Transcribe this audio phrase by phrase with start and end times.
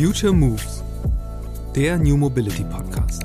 [0.00, 0.82] Future Moves,
[1.76, 3.22] der New Mobility Podcast.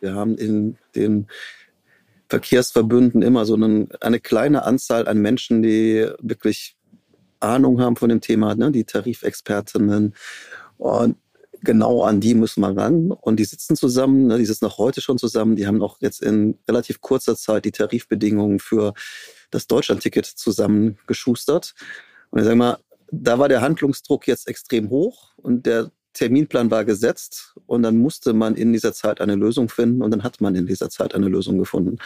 [0.00, 1.28] Wir haben in den
[2.28, 6.76] Verkehrsverbünden immer so eine, eine kleine Anzahl an Menschen, die wirklich
[7.40, 8.70] Ahnung haben von dem Thema, ne?
[8.70, 10.14] die Tarifexpertinnen.
[10.76, 11.16] Und
[11.62, 13.10] genau an die müssen wir ran.
[13.10, 14.38] Und die sitzen zusammen, ne?
[14.38, 15.56] die sitzen auch heute schon zusammen.
[15.56, 18.94] Die haben auch jetzt in relativ kurzer Zeit die Tarifbedingungen für
[19.50, 21.74] das Deutschlandticket zusammengeschustert.
[22.30, 22.78] Und ich sage mal,
[23.10, 28.32] da war der Handlungsdruck jetzt extrem hoch und der Terminplan war gesetzt und dann musste
[28.32, 31.28] man in dieser Zeit eine Lösung finden und dann hat man in dieser Zeit eine
[31.28, 31.98] Lösung gefunden.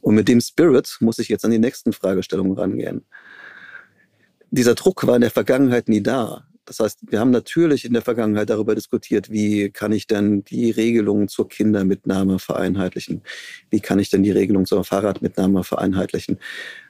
[0.00, 3.04] Und mit dem Spirit muss ich jetzt an die nächsten Fragestellungen rangehen.
[4.50, 6.46] Dieser Druck war in der Vergangenheit nie da.
[6.70, 10.70] Das heißt, wir haben natürlich in der Vergangenheit darüber diskutiert, wie kann ich denn die
[10.70, 13.22] Regelungen zur Kindermitnahme vereinheitlichen?
[13.70, 16.38] Wie kann ich denn die Regelung zur Fahrradmitnahme vereinheitlichen?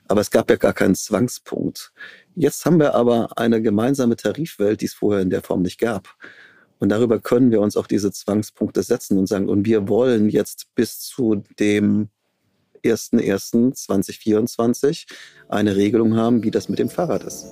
[0.07, 1.95] Aber es gab ja gar keinen Zwangspunkt.
[2.35, 6.15] Jetzt haben wir aber eine gemeinsame Tarifwelt, die es vorher in der Form nicht gab.
[6.79, 10.75] Und darüber können wir uns auch diese Zwangspunkte setzen und sagen, und wir wollen jetzt
[10.75, 12.11] bis zu dem
[12.85, 15.07] 1.1.2024
[15.49, 17.47] eine Regelung haben, wie das mit dem Fahrrad ist.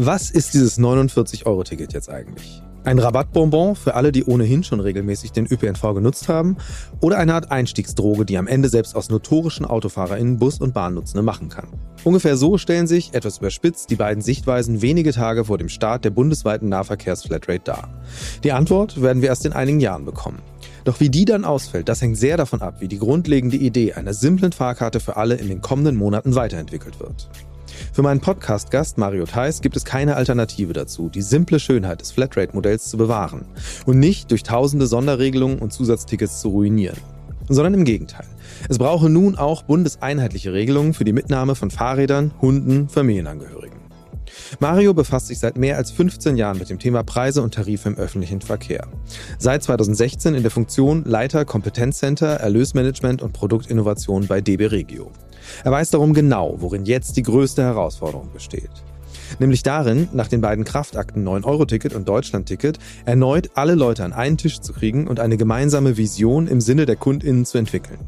[0.00, 2.62] Was ist dieses 49-Euro-Ticket jetzt eigentlich?
[2.84, 6.56] Ein Rabattbonbon für alle, die ohnehin schon regelmäßig den ÖPNV genutzt haben
[7.00, 11.48] oder eine Art Einstiegsdroge, die am Ende selbst aus notorischen AutofahrerInnen Bus- und Bahnnutzende machen
[11.48, 11.66] kann.
[12.04, 16.10] Ungefähr so stellen sich, etwas überspitzt, die beiden Sichtweisen wenige Tage vor dem Start der
[16.10, 17.88] bundesweiten Nahverkehrsflatrate dar.
[18.44, 20.38] Die Antwort werden wir erst in einigen Jahren bekommen.
[20.84, 24.14] Doch wie die dann ausfällt, das hängt sehr davon ab, wie die grundlegende Idee einer
[24.14, 27.28] simplen Fahrkarte für alle in den kommenden Monaten weiterentwickelt wird.
[27.92, 32.88] Für meinen Podcast-Gast Mario Theis gibt es keine Alternative dazu, die simple Schönheit des Flatrate-Modells
[32.88, 33.44] zu bewahren
[33.86, 36.98] und nicht durch tausende Sonderregelungen und Zusatztickets zu ruinieren.
[37.48, 38.26] Sondern im Gegenteil.
[38.68, 43.77] Es brauche nun auch bundeseinheitliche Regelungen für die Mitnahme von Fahrrädern, Hunden, Familienangehörigen.
[44.60, 47.96] Mario befasst sich seit mehr als 15 Jahren mit dem Thema Preise und Tarife im
[47.96, 48.86] öffentlichen Verkehr.
[49.38, 55.10] Seit 2016 in der Funktion Leiter Kompetenzcenter, Erlösmanagement und Produktinnovation bei DB Regio.
[55.64, 58.70] Er weiß darum genau, worin jetzt die größte Herausforderung besteht.
[59.38, 64.60] Nämlich darin, nach den beiden Kraftakten 9-Euro-Ticket und Deutschland-Ticket erneut alle Leute an einen Tisch
[64.60, 67.98] zu kriegen und eine gemeinsame Vision im Sinne der KundInnen zu entwickeln.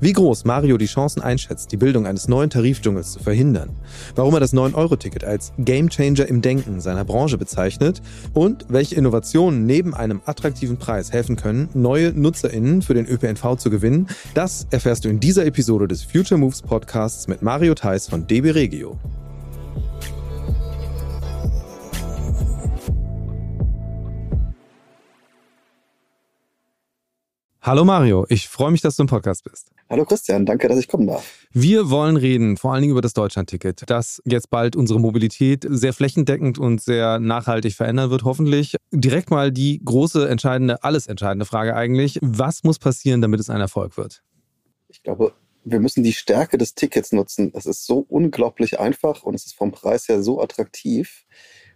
[0.00, 3.70] Wie groß Mario die Chancen einschätzt, die Bildung eines neuen Tarifdschungels zu verhindern,
[4.14, 8.02] warum er das 9-Euro-Ticket als Gamechanger im Denken seiner Branche bezeichnet
[8.32, 13.70] und welche Innovationen neben einem attraktiven Preis helfen können, neue NutzerInnen für den ÖPNV zu
[13.70, 18.26] gewinnen, das erfährst du in dieser Episode des Future Moves Podcasts mit Mario Theis von
[18.26, 18.98] DB Regio.
[27.64, 29.70] Hallo Mario, ich freue mich, dass du im Podcast bist.
[29.88, 31.46] Hallo Christian, danke, dass ich kommen darf.
[31.52, 35.92] Wir wollen reden, vor allen Dingen über das Deutschlandticket, das jetzt bald unsere Mobilität sehr
[35.92, 38.74] flächendeckend und sehr nachhaltig verändern wird, hoffentlich.
[38.90, 42.18] Direkt mal die große, entscheidende, alles entscheidende Frage eigentlich.
[42.20, 44.24] Was muss passieren, damit es ein Erfolg wird?
[44.88, 47.52] Ich glaube, wir müssen die Stärke des Tickets nutzen.
[47.54, 51.26] Es ist so unglaublich einfach und es ist vom Preis her so attraktiv,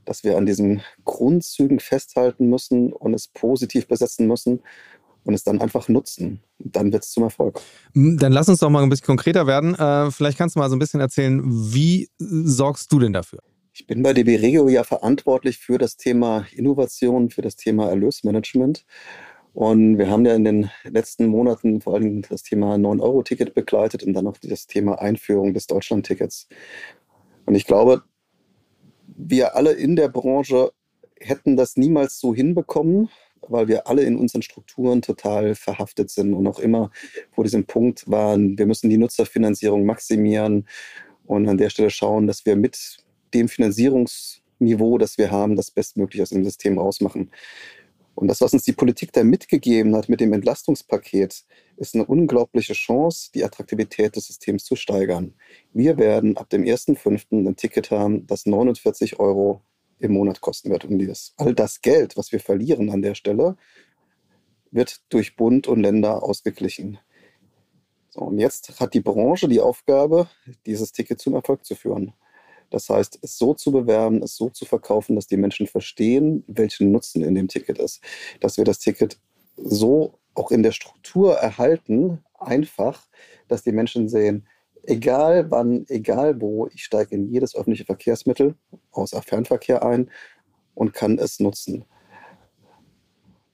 [0.04, 4.62] dass wir an diesen Grundzügen festhalten müssen und es positiv besetzen müssen
[5.26, 6.40] und es dann einfach nutzen.
[6.58, 7.60] Dann wird es zum Erfolg.
[7.94, 9.74] Dann lass uns doch mal ein bisschen konkreter werden.
[9.74, 13.40] Äh, vielleicht kannst du mal so ein bisschen erzählen, wie sorgst du denn dafür?
[13.72, 18.86] Ich bin bei DB Regio ja verantwortlich für das Thema Innovation, für das Thema Erlösmanagement.
[19.52, 24.12] Und wir haben ja in den letzten Monaten vor allem das Thema 9-Euro-Ticket begleitet und
[24.14, 26.48] dann auch das Thema Einführung des Deutschland-Tickets.
[27.46, 28.02] Und ich glaube,
[29.08, 30.72] wir alle in der Branche
[31.18, 33.08] hätten das niemals so hinbekommen,
[33.48, 36.90] weil wir alle in unseren Strukturen total verhaftet sind und auch immer
[37.32, 40.66] vor diesem Punkt waren, wir müssen die Nutzerfinanzierung maximieren
[41.26, 42.98] und an der Stelle schauen, dass wir mit
[43.34, 47.30] dem Finanzierungsniveau, das wir haben, das bestmöglich aus dem System rausmachen.
[48.14, 51.44] Und das, was uns die Politik da mitgegeben hat mit dem Entlastungspaket,
[51.76, 55.34] ist eine unglaubliche Chance, die Attraktivität des Systems zu steigern.
[55.74, 57.46] Wir werden ab dem 1.5.
[57.46, 59.60] ein Ticket haben, das 49 Euro
[59.98, 60.84] im Monat kosten wird.
[60.84, 63.56] Und das, all das Geld, was wir verlieren an der Stelle,
[64.70, 66.98] wird durch Bund und Länder ausgeglichen.
[68.10, 70.28] So, und jetzt hat die Branche die Aufgabe,
[70.66, 72.12] dieses Ticket zum Erfolg zu führen.
[72.70, 76.90] Das heißt, es so zu bewerben, es so zu verkaufen, dass die Menschen verstehen, welchen
[76.90, 78.02] Nutzen in dem Ticket ist.
[78.40, 79.20] Dass wir das Ticket
[79.56, 83.06] so auch in der Struktur erhalten, einfach,
[83.48, 84.46] dass die Menschen sehen,
[84.86, 88.54] egal wann, egal wo, ich steige in jedes öffentliche Verkehrsmittel
[88.90, 90.10] außer Fernverkehr ein
[90.74, 91.84] und kann es nutzen.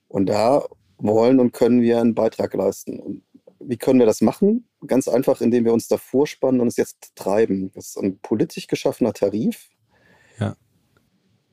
[0.07, 0.65] Und da
[0.97, 2.99] wollen und können wir einen Beitrag leisten.
[2.99, 3.23] Und
[3.59, 4.67] wie können wir das machen?
[4.85, 7.71] Ganz einfach, indem wir uns davor spannen und es jetzt treiben.
[7.73, 9.69] Das ist ein politisch geschaffener Tarif.
[10.39, 10.55] Ja.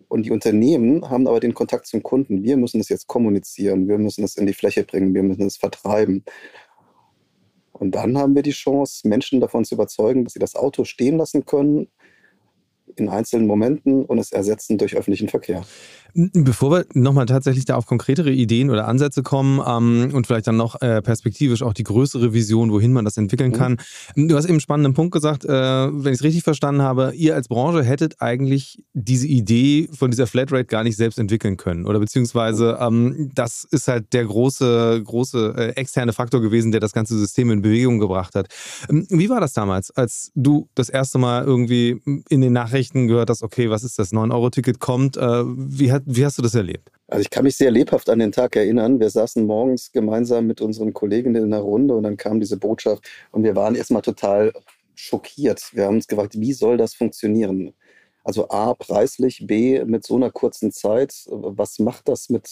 [0.08, 2.42] Und die Unternehmen haben aber den Kontakt zum Kunden.
[2.42, 5.56] Wir müssen es jetzt kommunizieren, wir müssen es in die Fläche bringen, wir müssen es
[5.56, 6.24] vertreiben.
[7.80, 11.16] Und dann haben wir die Chance, Menschen davon zu überzeugen, dass sie das Auto stehen
[11.16, 11.88] lassen können,
[12.96, 15.64] in einzelnen Momenten und es ersetzen durch öffentlichen Verkehr.
[16.14, 20.56] Bevor wir nochmal tatsächlich da auf konkretere Ideen oder Ansätze kommen ähm, und vielleicht dann
[20.56, 23.56] noch äh, perspektivisch auch die größere Vision, wohin man das entwickeln mhm.
[23.56, 23.76] kann.
[24.16, 27.34] Du hast eben einen spannenden Punkt gesagt, äh, wenn ich es richtig verstanden habe, ihr
[27.34, 31.86] als Branche hättet eigentlich diese Idee von dieser Flatrate gar nicht selbst entwickeln können.
[31.86, 36.92] Oder beziehungsweise ähm, das ist halt der große, große äh, externe Faktor gewesen, der das
[36.92, 38.48] ganze System in Bewegung gebracht hat.
[38.88, 43.30] Ähm, wie war das damals, als du das erste Mal irgendwie in den Nachrichten gehört
[43.30, 46.90] hast, okay, was ist das, 9-Euro-Ticket kommt, äh, wie hat wie hast du das erlebt?
[47.08, 49.00] Also ich kann mich sehr lebhaft an den Tag erinnern.
[49.00, 53.08] Wir saßen morgens gemeinsam mit unseren Kolleginnen in einer Runde und dann kam diese Botschaft
[53.32, 54.52] und wir waren erstmal total
[54.94, 55.70] schockiert.
[55.72, 57.74] Wir haben uns gefragt, wie soll das funktionieren?
[58.22, 61.14] Also A, preislich, B, mit so einer kurzen Zeit.
[61.26, 62.48] Was macht das mit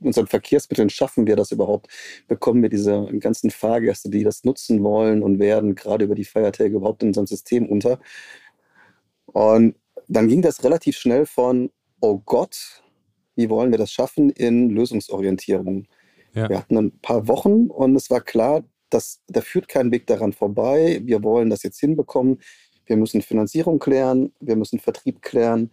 [0.00, 0.90] unseren Verkehrsmitteln?
[0.90, 1.88] Schaffen wir das überhaupt?
[2.26, 6.74] Bekommen wir diese ganzen Fahrgäste, die das nutzen wollen und werden, gerade über die Feiertage
[6.74, 8.00] überhaupt in unserem System unter?
[9.32, 9.76] Und
[10.08, 11.70] dann ging das relativ schnell von,
[12.00, 12.82] oh Gott,
[13.34, 15.86] wie wollen wir das schaffen in Lösungsorientierung.
[16.34, 16.48] Ja.
[16.48, 20.32] Wir hatten ein paar Wochen und es war klar, dass da führt kein Weg daran
[20.32, 21.00] vorbei.
[21.04, 22.40] Wir wollen das jetzt hinbekommen.
[22.84, 25.70] Wir müssen Finanzierung klären, wir müssen Vertrieb klären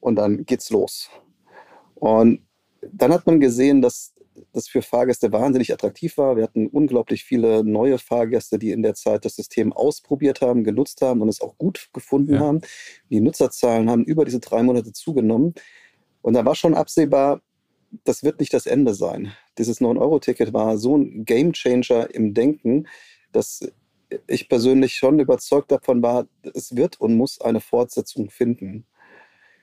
[0.00, 1.10] und dann geht's los.
[1.94, 2.40] Und
[2.92, 4.14] dann hat man gesehen, dass
[4.52, 6.36] das für Fahrgäste wahnsinnig attraktiv war.
[6.36, 11.02] Wir hatten unglaublich viele neue Fahrgäste, die in der Zeit das System ausprobiert haben, genutzt
[11.02, 12.40] haben und es auch gut gefunden ja.
[12.40, 12.60] haben.
[13.10, 15.54] Die Nutzerzahlen haben über diese drei Monate zugenommen.
[16.22, 17.42] Und da war schon absehbar,
[18.04, 19.32] das wird nicht das Ende sein.
[19.58, 22.86] Dieses 9-Euro-Ticket war so ein Gamechanger im Denken,
[23.32, 23.60] dass
[24.26, 28.86] ich persönlich schon überzeugt davon war, es wird und muss eine Fortsetzung finden.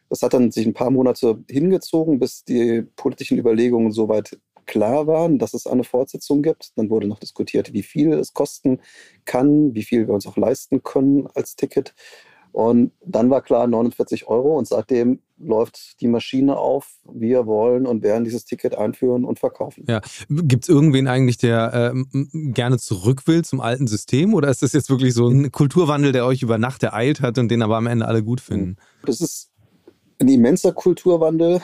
[0.10, 4.38] Das hat dann sich ein paar Monate hingezogen, bis die politischen Überlegungen soweit
[4.68, 6.78] klar waren, dass es eine Fortsetzung gibt.
[6.78, 8.80] Dann wurde noch diskutiert, wie viel es kosten
[9.26, 11.94] kann, wie viel wir uns auch leisten können als Ticket.
[12.52, 16.96] Und dann war klar 49 Euro und seitdem läuft die Maschine auf.
[17.04, 19.86] Wir wollen und werden dieses Ticket einführen und verkaufen.
[19.88, 20.02] Ja.
[20.28, 24.74] Gibt es irgendwen eigentlich, der äh, gerne zurück will zum alten System oder ist das
[24.74, 27.86] jetzt wirklich so ein Kulturwandel, der euch über Nacht ereilt hat und den aber am
[27.86, 28.78] Ende alle gut finden?
[29.06, 29.47] Das ist
[30.20, 31.62] ein immenser Kulturwandel,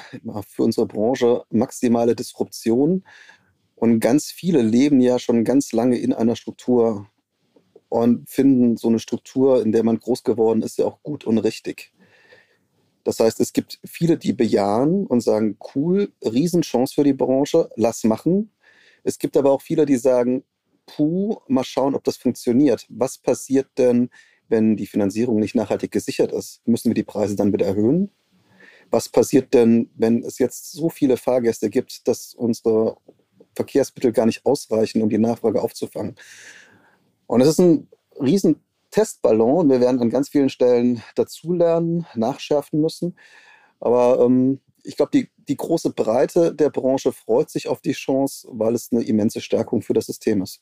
[0.47, 3.03] für unsere Branche maximale Disruption.
[3.75, 7.07] Und ganz viele leben ja schon ganz lange in einer Struktur
[7.89, 11.37] und finden so eine Struktur, in der man groß geworden ist, ja auch gut und
[11.39, 11.93] richtig.
[13.03, 18.03] Das heißt, es gibt viele, die bejahen und sagen, cool, Riesenchance für die Branche, lass
[18.03, 18.51] machen.
[19.03, 20.43] Es gibt aber auch viele, die sagen,
[20.85, 22.85] puh, mal schauen, ob das funktioniert.
[22.89, 24.09] Was passiert denn,
[24.47, 26.65] wenn die Finanzierung nicht nachhaltig gesichert ist?
[26.65, 28.09] Müssen wir die Preise dann wieder erhöhen?
[28.93, 32.95] Was passiert denn, wenn es jetzt so viele Fahrgäste gibt, dass unsere
[33.55, 36.15] Verkehrsmittel gar nicht ausreichen, um die Nachfrage aufzufangen.
[37.25, 37.87] Und es ist ein
[38.21, 38.61] riesen
[38.91, 39.67] Testballon.
[39.71, 43.17] Wir werden an ganz vielen Stellen dazulernen, nachschärfen müssen.
[43.79, 48.47] Aber ähm, ich glaube, die, die große Breite der Branche freut sich auf die Chance,
[48.51, 50.61] weil es eine immense Stärkung für das System ist.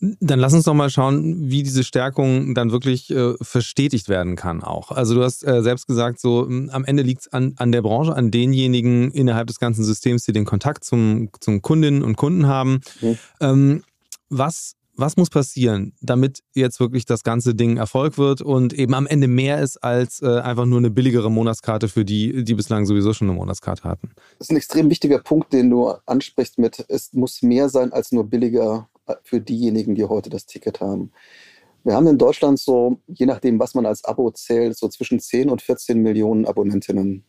[0.00, 4.62] Dann lass uns doch mal schauen, wie diese Stärkung dann wirklich äh, verstetigt werden kann
[4.62, 4.92] auch.
[4.92, 7.82] Also du hast äh, selbst gesagt, so hm, am Ende liegt es an, an der
[7.82, 12.46] Branche, an denjenigen innerhalb des ganzen Systems, die den Kontakt zum, zum Kundinnen und Kunden
[12.46, 12.80] haben.
[13.00, 13.18] Mhm.
[13.40, 13.84] Ähm,
[14.30, 19.06] was, was muss passieren, damit jetzt wirklich das ganze Ding Erfolg wird und eben am
[19.06, 23.12] Ende mehr ist als äh, einfach nur eine billigere Monatskarte für die, die bislang sowieso
[23.14, 24.10] schon eine Monatskarte hatten?
[24.38, 28.12] Das ist ein extrem wichtiger Punkt, den du ansprichst mit, es muss mehr sein als
[28.12, 28.88] nur billiger
[29.22, 31.12] für diejenigen, die heute das Ticket haben.
[31.84, 35.48] Wir haben in Deutschland so, je nachdem, was man als Abo zählt, so zwischen 10
[35.48, 37.24] und 14 Millionen Abonnentinnen.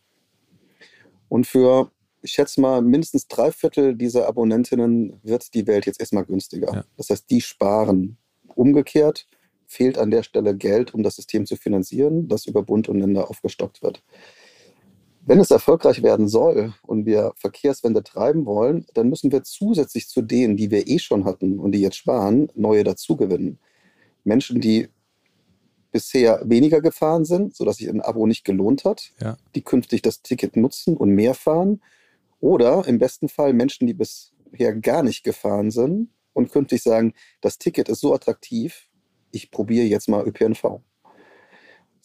[1.28, 1.90] Und für,
[2.22, 6.74] ich schätze mal, mindestens drei Viertel dieser Abonnentinnen wird die Welt jetzt erstmal günstiger.
[6.74, 6.84] Ja.
[6.96, 8.18] Das heißt, die sparen.
[8.54, 9.28] Umgekehrt
[9.66, 13.30] fehlt an der Stelle Geld, um das System zu finanzieren, das über Bund und Länder
[13.30, 14.02] aufgestockt wird.
[15.22, 20.22] Wenn es erfolgreich werden soll und wir Verkehrswende treiben wollen, dann müssen wir zusätzlich zu
[20.22, 23.58] denen, die wir eh schon hatten und die jetzt sparen, neue dazugewinnen.
[24.24, 24.88] Menschen, die
[25.92, 29.36] bisher weniger gefahren sind, sodass sich ein Abo nicht gelohnt hat, ja.
[29.54, 31.82] die künftig das Ticket nutzen und mehr fahren.
[32.40, 37.58] Oder im besten Fall Menschen, die bisher gar nicht gefahren sind und künftig sagen, das
[37.58, 38.88] Ticket ist so attraktiv,
[39.32, 40.80] ich probiere jetzt mal ÖPNV.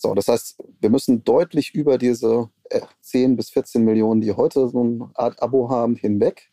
[0.05, 2.51] So, das heißt, wir müssen deutlich über diese
[3.01, 6.51] 10 äh, bis 14 Millionen, die heute so eine Art Abo haben, hinweg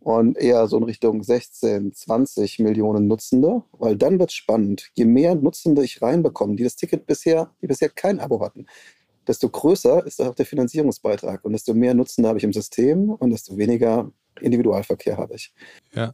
[0.00, 4.90] und eher so in Richtung 16, 20 Millionen Nutzende, weil dann wird es spannend.
[4.92, 8.66] Je mehr Nutzende ich reinbekomme, die das Ticket bisher, die bisher kein Abo hatten,
[9.26, 13.30] desto größer ist auch der Finanzierungsbeitrag und desto mehr Nutzende habe ich im System und
[13.30, 14.12] desto weniger
[14.42, 15.54] Individualverkehr habe ich.
[15.94, 16.12] Ja.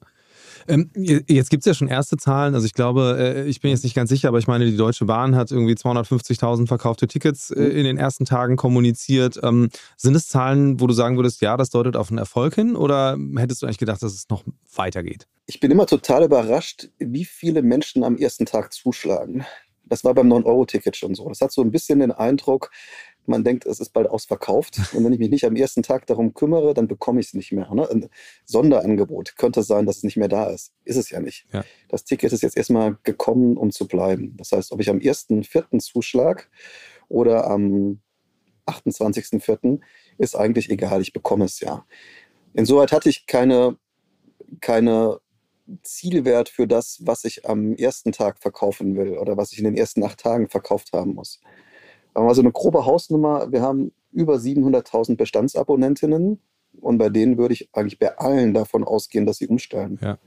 [0.70, 2.54] Ähm, jetzt gibt es ja schon erste Zahlen.
[2.54, 5.04] Also ich glaube, äh, ich bin jetzt nicht ganz sicher, aber ich meine, die Deutsche
[5.04, 7.70] Bahn hat irgendwie 250.000 verkaufte Tickets äh, mhm.
[7.76, 9.40] in den ersten Tagen kommuniziert.
[9.42, 12.76] Ähm, sind es Zahlen, wo du sagen würdest, ja, das deutet auf einen Erfolg hin?
[12.76, 15.26] Oder hättest du eigentlich gedacht, dass es noch weitergeht?
[15.46, 19.44] Ich bin immer total überrascht, wie viele Menschen am ersten Tag zuschlagen.
[19.84, 21.28] Das war beim 9-Euro-Ticket schon so.
[21.28, 22.70] Das hat so ein bisschen den Eindruck,
[23.26, 24.78] man denkt, es ist bald ausverkauft.
[24.92, 27.52] Und wenn ich mich nicht am ersten Tag darum kümmere, dann bekomme ich es nicht
[27.52, 27.72] mehr.
[27.72, 27.88] Ne?
[27.88, 28.08] Ein
[28.44, 30.72] Sonderangebot könnte sein, dass es nicht mehr da ist.
[30.84, 31.46] Ist es ja nicht.
[31.52, 31.64] Ja.
[31.88, 34.36] Das Ticket ist jetzt erstmal gekommen, um zu bleiben.
[34.36, 35.78] Das heißt, ob ich am 1.4.
[35.78, 36.50] zuschlag
[37.08, 38.00] oder am
[38.66, 39.80] 28.4.
[40.18, 41.00] ist eigentlich egal.
[41.00, 41.86] Ich bekomme es ja.
[42.54, 43.78] Insoweit hatte ich keine,
[44.60, 45.20] keine
[45.82, 49.76] Zielwert für das, was ich am ersten Tag verkaufen will oder was ich in den
[49.76, 51.40] ersten acht Tagen verkauft haben muss.
[52.14, 56.40] Aber so eine grobe Hausnummer, wir haben über 700.000 Bestandsabonnentinnen
[56.80, 59.98] und bei denen würde ich eigentlich bei allen davon ausgehen, dass sie umstellen.
[60.00, 60.18] Ja.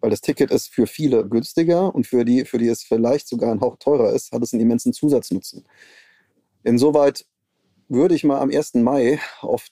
[0.00, 3.52] Weil das Ticket ist für viele günstiger und für die, für die es vielleicht sogar
[3.52, 5.64] ein Hauch teurer ist, hat es einen immensen Zusatznutzen.
[6.64, 7.24] Insoweit
[7.88, 8.74] würde ich mal am 1.
[8.74, 9.68] Mai auf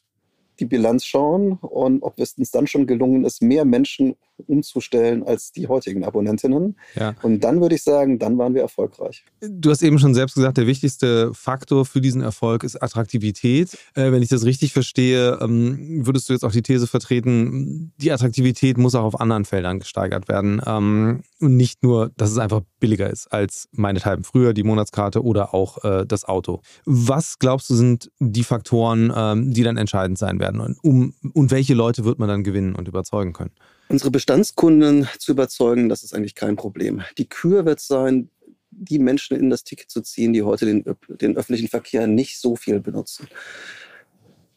[0.60, 4.16] die Bilanz schauen und ob es uns dann schon gelungen ist, mehr Menschen
[4.46, 6.76] umzustellen als die heutigen Abonnentinnen.
[6.94, 7.14] Ja.
[7.22, 9.24] Und dann würde ich sagen, dann waren wir erfolgreich.
[9.40, 13.76] Du hast eben schon selbst gesagt, der wichtigste Faktor für diesen Erfolg ist Attraktivität.
[13.94, 18.12] Äh, wenn ich das richtig verstehe, ähm, würdest du jetzt auch die These vertreten, die
[18.12, 20.60] Attraktivität muss auch auf anderen Feldern gesteigert werden.
[20.66, 25.54] Ähm, und nicht nur, dass es einfach billiger ist als meinethalben früher die Monatskarte oder
[25.54, 26.60] auch äh, das Auto.
[26.84, 30.60] Was glaubst du sind die Faktoren, ähm, die dann entscheidend sein werden?
[30.60, 33.52] Und, um, und welche Leute wird man dann gewinnen und überzeugen können?
[33.90, 37.02] Unsere Bestandskunden zu überzeugen, das ist eigentlich kein Problem.
[37.18, 38.30] Die Kür wird sein,
[38.70, 40.84] die Menschen in das Ticket zu ziehen, die heute den,
[41.20, 43.26] den öffentlichen Verkehr nicht so viel benutzen.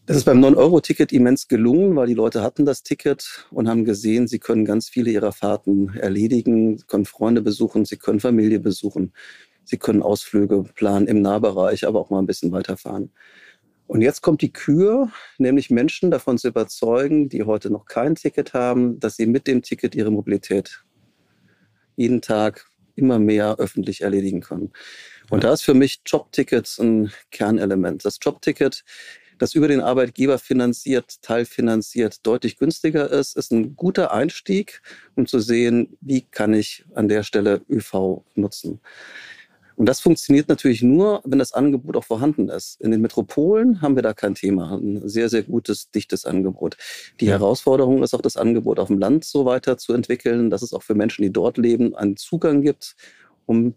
[0.06, 4.28] Das ist beim 9-Euro-Ticket immens gelungen, weil die Leute hatten das Ticket und haben gesehen,
[4.28, 9.14] sie können ganz viele ihrer Fahrten erledigen, können Freunde besuchen, sie können Familie besuchen,
[9.64, 13.10] sie können Ausflüge planen im Nahbereich, aber auch mal ein bisschen weiterfahren.
[13.88, 18.54] Und jetzt kommt die Kür, nämlich Menschen davon zu überzeugen, die heute noch kein Ticket
[18.54, 20.84] haben, dass sie mit dem Ticket ihre Mobilität
[21.96, 24.72] jeden Tag immer mehr öffentlich erledigen können.
[25.30, 28.06] Und da ist für mich Jobtickets ein Kernelement.
[28.06, 28.84] Das Jobticket,
[29.38, 34.82] das über den Arbeitgeber finanziert, teilfinanziert, deutlich günstiger ist, ist ein guter Einstieg,
[35.16, 38.80] um zu sehen, wie kann ich an der Stelle ÖV nutzen.
[39.76, 42.80] Und das funktioniert natürlich nur, wenn das Angebot auch vorhanden ist.
[42.82, 44.76] In den Metropolen haben wir da kein Thema.
[44.76, 46.78] Ein sehr, sehr gutes, dichtes Angebot.
[47.20, 47.34] Die ja.
[47.34, 50.84] Herausforderung ist auch, das Angebot auf dem Land so weiter zu entwickeln, dass es auch
[50.84, 52.96] für Menschen, die dort leben, einen Zugang gibt,
[53.46, 53.76] um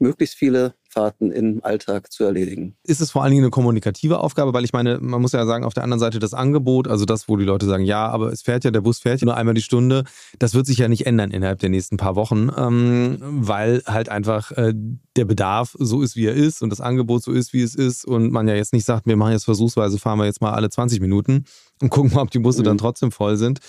[0.00, 2.74] möglichst viele Fahrten im Alltag zu erledigen.
[2.82, 4.52] Ist es vor allen Dingen eine kommunikative Aufgabe?
[4.54, 7.28] Weil ich meine, man muss ja sagen, auf der anderen Seite das Angebot, also das,
[7.28, 9.54] wo die Leute sagen, ja, aber es fährt ja, der Bus fährt ja nur einmal
[9.54, 10.04] die Stunde,
[10.38, 14.50] das wird sich ja nicht ändern innerhalb der nächsten paar Wochen, ähm, weil halt einfach
[14.52, 14.72] äh,
[15.16, 18.04] der Bedarf so ist, wie er ist und das Angebot so ist, wie es ist
[18.04, 20.70] und man ja jetzt nicht sagt, wir machen jetzt versuchsweise, fahren wir jetzt mal alle
[20.70, 21.44] 20 Minuten
[21.82, 22.66] und gucken mal, ob die Busse mhm.
[22.66, 23.60] dann trotzdem voll sind.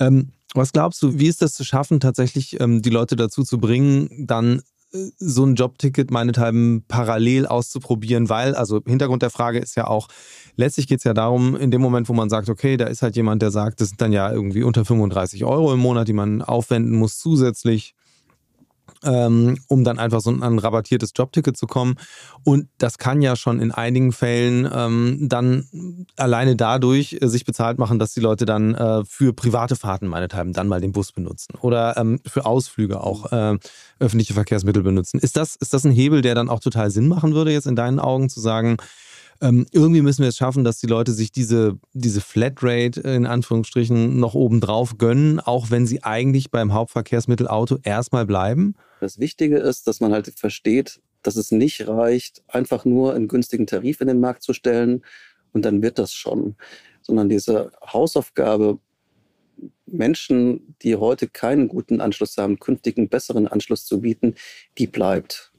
[0.00, 3.58] Ähm, was glaubst du, wie ist das zu schaffen, tatsächlich ähm, die Leute dazu zu
[3.58, 9.86] bringen, dann so ein Jobticket meinethalben parallel auszuprobieren, weil, also Hintergrund der Frage ist ja
[9.86, 10.08] auch,
[10.56, 13.16] letztlich geht es ja darum, in dem Moment, wo man sagt, okay, da ist halt
[13.16, 16.42] jemand, der sagt, das sind dann ja irgendwie unter 35 Euro im Monat, die man
[16.42, 17.94] aufwenden muss zusätzlich
[19.04, 21.96] ähm, um dann einfach so ein rabattiertes Jobticket zu kommen.
[22.44, 27.78] Und das kann ja schon in einigen Fällen ähm, dann alleine dadurch äh, sich bezahlt
[27.78, 31.54] machen, dass die Leute dann äh, für private Fahrten meinethalben dann mal den Bus benutzen
[31.60, 33.58] oder ähm, für Ausflüge auch äh,
[33.98, 35.18] öffentliche Verkehrsmittel benutzen.
[35.20, 37.76] Ist das, ist das ein Hebel, der dann auch total Sinn machen würde, jetzt in
[37.76, 38.76] deinen Augen zu sagen,
[39.40, 44.18] ähm, irgendwie müssen wir es schaffen, dass die Leute sich diese, diese Flatrate in Anführungsstrichen
[44.18, 48.74] noch obendrauf gönnen, auch wenn sie eigentlich beim Hauptverkehrsmittel Auto erstmal bleiben?
[49.00, 53.66] Das Wichtige ist, dass man halt versteht, dass es nicht reicht, einfach nur einen günstigen
[53.66, 55.02] Tarif in den Markt zu stellen
[55.52, 56.56] und dann wird das schon,
[57.02, 58.78] sondern diese Hausaufgabe,
[59.86, 64.34] Menschen, die heute keinen guten Anschluss haben, künftig einen besseren Anschluss zu bieten,
[64.78, 65.52] die bleibt.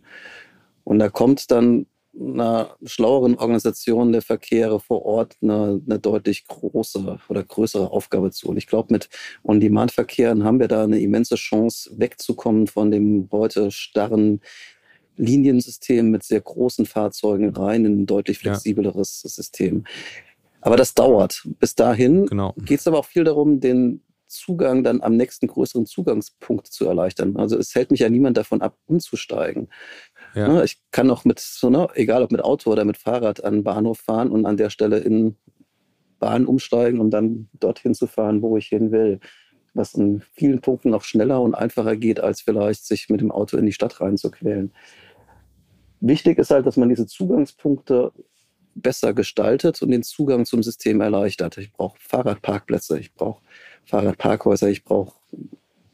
[0.84, 1.86] Und da kommt dann
[2.18, 8.50] einer schlaueren Organisation der Verkehre vor Ort eine, eine deutlich große oder größere Aufgabe zu.
[8.50, 9.10] Und ich glaube, mit
[9.44, 14.42] On-Demand-Verkehren haben wir da eine immense Chance, wegzukommen von dem heute starren
[15.18, 19.30] Liniensystem mit sehr großen Fahrzeugen rein in ein deutlich flexibleres ja.
[19.30, 19.84] System.
[20.62, 21.48] Aber das dauert.
[21.60, 22.54] Bis dahin genau.
[22.58, 27.36] geht es aber auch viel darum, den Zugang dann am nächsten größeren Zugangspunkt zu erleichtern.
[27.38, 29.70] Also es hält mich ja niemand davon ab, umzusteigen.
[30.36, 30.48] Ja.
[30.48, 33.56] Ne, ich kann auch mit, so, ne, egal ob mit Auto oder mit Fahrrad an
[33.56, 35.36] den Bahnhof fahren und an der Stelle in
[36.20, 39.20] Bahn umsteigen, um dann dorthin zu fahren, wo ich hin will.
[39.74, 43.58] Was in vielen Punkten noch schneller und einfacher geht, als vielleicht sich mit dem Auto
[43.58, 44.74] in die Stadt reinzuquälen.
[46.02, 48.12] Wichtig ist halt, dass man diese Zugangspunkte
[48.76, 51.58] besser gestaltet und den Zugang zum System erleichtert.
[51.58, 53.42] Ich brauche Fahrradparkplätze, ich brauche
[53.86, 55.19] Fahrradparkhäuser, ich brauche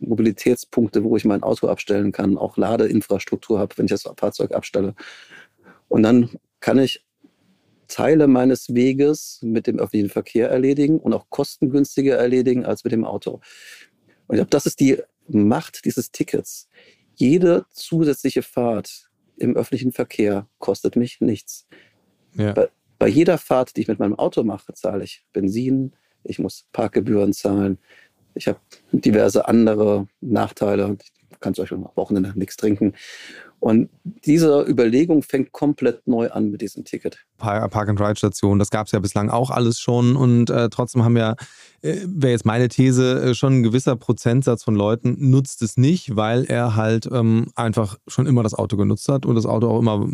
[0.08, 4.96] Mobilitätspunkte, wo ich mein Auto abstellen kann, auch Ladeinfrastruktur habe, wenn ich das Fahrzeug abstelle.
[5.88, 7.06] Und dann kann ich
[7.88, 13.06] Teile meines Weges mit dem öffentlichen Verkehr erledigen und auch kostengünstiger erledigen als mit dem
[13.06, 13.42] Auto.
[14.28, 14.98] Und ich glaube, das ist die
[15.28, 16.68] Macht dieses Tickets.
[17.16, 21.68] Jede zusätzliche Fahrt im öffentlichen Verkehr kostet mich nichts.
[22.34, 22.54] Ja.
[22.54, 22.70] Bei,
[23.00, 27.34] bei jeder Fahrt, die ich mit meinem Auto mache, zahle ich Benzin, ich muss Parkgebühren
[27.34, 27.78] zahlen,
[28.36, 28.60] ich habe
[28.92, 30.98] diverse andere Nachteile.
[31.02, 32.94] Ich kann zum Beispiel am Wochenende nichts trinken.
[33.66, 37.26] Und diese Überlegung fängt komplett neu an mit diesem Ticket.
[37.40, 40.16] Park-and-Ride-Station, das gab es ja bislang auch alles schon.
[40.16, 41.36] Und äh, trotzdem haben ja,
[41.82, 46.16] äh, wäre jetzt meine These, äh, schon ein gewisser Prozentsatz von Leuten nutzt es nicht,
[46.16, 49.80] weil er halt ähm, einfach schon immer das Auto genutzt hat und das Auto auch
[49.80, 50.08] immer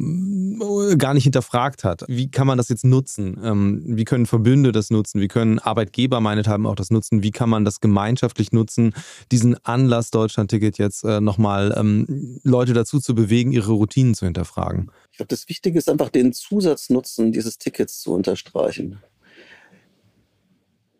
[0.89, 2.05] äh, gar nicht hinterfragt hat.
[2.07, 3.37] Wie kann man das jetzt nutzen?
[3.43, 5.19] Ähm, wie können Verbünde das nutzen?
[5.19, 7.21] Wie können Arbeitgeber meinethalben auch das nutzen?
[7.21, 8.93] Wie kann man das gemeinschaftlich nutzen,
[9.29, 13.40] diesen Anlass Deutschland-Ticket jetzt äh, nochmal ähm, Leute dazu zu bewegen?
[13.41, 14.91] Bewegen, ihre Routinen zu hinterfragen?
[15.11, 19.01] Ich glaube, das Wichtige ist einfach den Zusatznutzen dieses Tickets zu unterstreichen.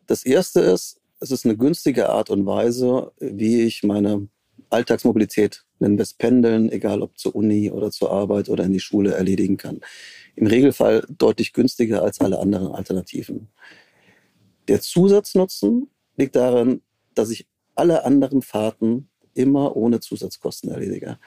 [0.07, 4.27] Das erste ist, es ist eine günstige Art und Weise, wie ich meine
[4.69, 8.79] Alltagsmobilität, nennen wir es Pendeln, egal ob zur Uni oder zur Arbeit oder in die
[8.79, 9.81] Schule, erledigen kann.
[10.36, 13.50] Im Regelfall deutlich günstiger als alle anderen Alternativen.
[14.67, 16.82] Der Zusatznutzen liegt darin,
[17.13, 21.17] dass ich alle anderen Fahrten immer ohne Zusatzkosten erledige.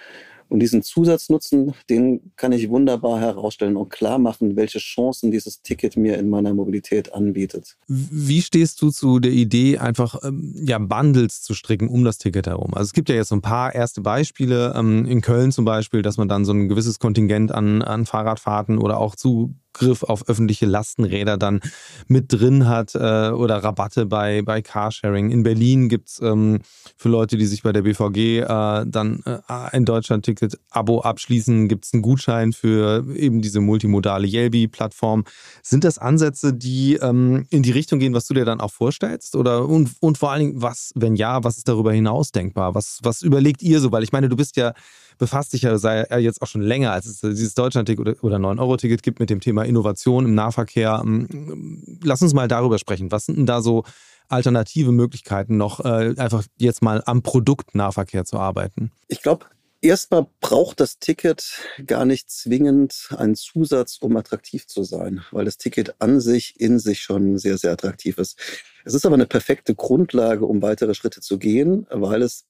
[0.54, 5.96] Und diesen Zusatznutzen, den kann ich wunderbar herausstellen und klar machen, welche Chancen dieses Ticket
[5.96, 7.76] mir in meiner Mobilität anbietet.
[7.88, 12.46] Wie stehst du zu der Idee, einfach ähm, ja, Bundles zu stricken um das Ticket
[12.46, 12.72] herum?
[12.72, 16.02] Also es gibt ja jetzt so ein paar erste Beispiele, ähm, in Köln zum Beispiel,
[16.02, 20.28] dass man dann so ein gewisses Kontingent an, an Fahrradfahrten oder auch zu Zugriff auf
[20.28, 21.60] öffentliche Lastenräder dann
[22.06, 25.30] mit drin hat äh, oder Rabatte bei, bei Carsharing.
[25.30, 26.60] In Berlin gibt es ähm,
[26.96, 31.92] für Leute, die sich bei der BVG äh, dann äh, ein Deutschland-Ticket-Abo abschließen, gibt es
[31.92, 35.24] einen Gutschein für eben diese multimodale Yelby-Plattform.
[35.62, 39.36] Sind das Ansätze, die ähm, in die Richtung gehen, was du dir dann auch vorstellst?
[39.36, 42.74] Oder und, und vor allen Dingen, was, wenn ja, was ist darüber hinaus denkbar?
[42.74, 43.90] Was, was überlegt ihr so?
[43.90, 44.72] Weil ich meine, du bist ja
[45.18, 49.02] befasst sich ja sei er jetzt auch schon länger, als es dieses Deutschland-Ticket oder 9-Euro-Ticket
[49.02, 51.00] gibt mit dem Thema Innovation im Nahverkehr.
[51.04, 53.10] Ähm, lass uns mal darüber sprechen.
[53.12, 53.84] Was sind denn da so
[54.28, 58.90] alternative Möglichkeiten noch, äh, einfach jetzt mal am Produkt Nahverkehr zu arbeiten?
[59.08, 59.46] Ich glaube,
[59.80, 65.58] erstmal braucht das Ticket gar nicht zwingend einen Zusatz, um attraktiv zu sein, weil das
[65.58, 68.38] Ticket an sich in sich schon sehr, sehr attraktiv ist.
[68.84, 72.46] Es ist aber eine perfekte Grundlage, um weitere Schritte zu gehen, weil es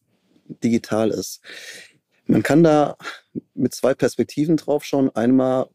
[0.63, 1.41] digital ist.
[2.27, 2.97] Man kann da
[3.55, 5.11] mit zwei Perspektiven drauf schauen.
[5.15, 5.69] Einmal,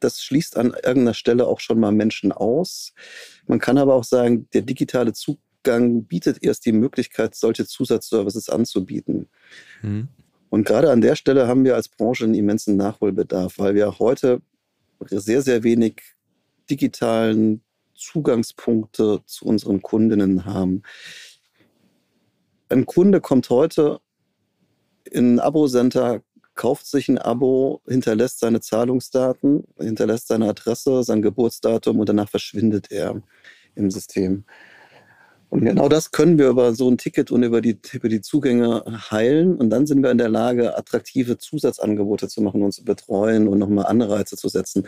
[0.00, 2.92] das schließt an irgendeiner Stelle auch schon mal Menschen aus.
[3.46, 9.28] Man kann aber auch sagen, der digitale Zugang bietet erst die Möglichkeit, solche Zusatzservices anzubieten.
[9.82, 10.08] Mhm.
[10.48, 14.42] Und gerade an der Stelle haben wir als Branche einen immensen Nachholbedarf, weil wir heute
[15.08, 16.02] sehr, sehr wenig
[16.68, 17.62] digitalen
[17.94, 20.82] Zugangspunkte zu unseren Kundinnen haben.
[22.68, 24.00] Ein Kunde kommt heute
[25.14, 26.22] ein Abo-Center,
[26.54, 32.90] kauft sich ein Abo, hinterlässt seine Zahlungsdaten, hinterlässt seine Adresse, sein Geburtsdatum und danach verschwindet
[32.90, 33.22] er
[33.74, 34.44] im System.
[35.48, 38.84] Und genau das können wir über so ein Ticket und über die, über die Zugänge
[39.10, 39.56] heilen.
[39.56, 43.58] Und dann sind wir in der Lage, attraktive Zusatzangebote zu machen, uns zu betreuen und
[43.58, 44.86] nochmal Anreize zu setzen.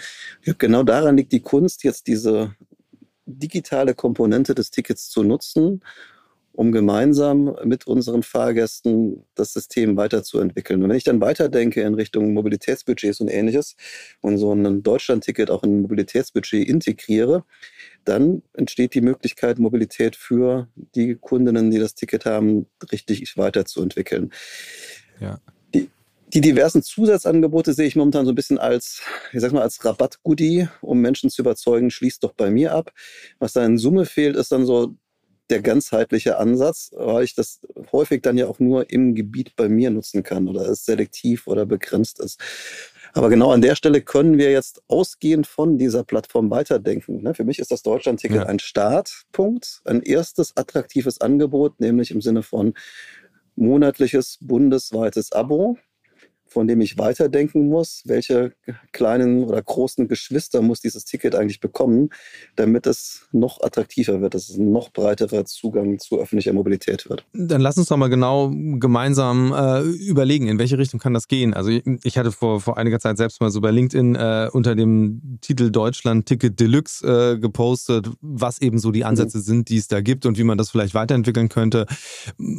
[0.58, 2.54] Genau daran liegt die Kunst, jetzt diese
[3.26, 5.82] digitale Komponente des Tickets zu nutzen
[6.52, 10.82] um gemeinsam mit unseren Fahrgästen das System weiterzuentwickeln.
[10.82, 13.76] Und wenn ich dann weiterdenke in Richtung Mobilitätsbudgets und ähnliches
[14.20, 17.44] und so ein Deutschland-Ticket auch in ein Mobilitätsbudget integriere,
[18.04, 24.32] dann entsteht die Möglichkeit, Mobilität für die Kundinnen, die das Ticket haben, richtig weiterzuentwickeln.
[25.20, 25.40] Ja.
[25.74, 25.88] Die,
[26.34, 30.68] die diversen Zusatzangebote sehe ich momentan so ein bisschen als, ich sag mal, als Rabattgoodie,
[30.82, 32.92] um Menschen zu überzeugen, schließt doch bei mir ab.
[33.38, 34.96] Was da in Summe fehlt, ist dann so
[35.52, 37.60] der ganzheitliche Ansatz, weil ich das
[37.92, 41.66] häufig dann ja auch nur im Gebiet bei mir nutzen kann oder es selektiv oder
[41.66, 42.40] begrenzt ist.
[43.14, 47.22] Aber genau an der Stelle können wir jetzt ausgehend von dieser Plattform weiterdenken.
[47.22, 47.34] Ne?
[47.34, 48.46] Für mich ist das Deutschland-Ticket ja.
[48.46, 52.72] ein Startpunkt, ein erstes attraktives Angebot, nämlich im Sinne von
[53.54, 55.76] monatliches bundesweites Abo
[56.52, 58.02] von dem ich weiterdenken muss.
[58.04, 58.52] Welche
[58.92, 62.10] kleinen oder großen Geschwister muss dieses Ticket eigentlich bekommen,
[62.56, 67.24] damit es noch attraktiver wird, dass es ein noch breiterer Zugang zu öffentlicher Mobilität wird?
[67.32, 71.54] Dann lass uns doch mal genau gemeinsam äh, überlegen, in welche Richtung kann das gehen.
[71.54, 75.38] Also ich hatte vor, vor einiger Zeit selbst mal so bei LinkedIn äh, unter dem
[75.40, 79.42] Titel Deutschland Ticket Deluxe äh, gepostet, was eben so die Ansätze mhm.
[79.42, 81.86] sind, die es da gibt und wie man das vielleicht weiterentwickeln könnte.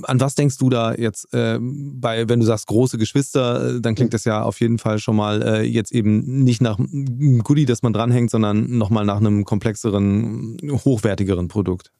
[0.03, 3.79] An was denkst du da jetzt äh, bei, wenn du sagst große Geschwister?
[3.85, 7.39] Dann klingt das ja auf jeden Fall schon mal äh, jetzt eben nicht nach einem
[7.43, 11.91] Goodie, das man dranhängt, sondern nochmal nach einem komplexeren, hochwertigeren Produkt.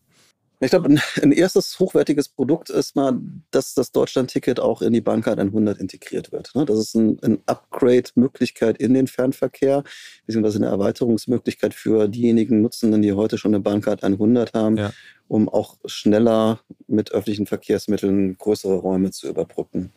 [0.64, 3.20] Ich glaube, ein, erstes hochwertiges Produkt ist mal,
[3.52, 6.56] dass das Deutschland-Ticket auch in die Bahncard 100 integriert wird.
[6.56, 6.64] Ne?
[6.66, 9.84] Das ist ein, ein Upgrade-Möglichkeit in den Fernverkehr,
[10.26, 14.94] beziehungsweise eine Erweiterungsmöglichkeit für diejenigen Nutzenden, die heute schon eine Bahncard 100 haben, ja.
[15.28, 19.92] um auch schneller mit öffentlichen Verkehrsmitteln größere Räume zu überbrücken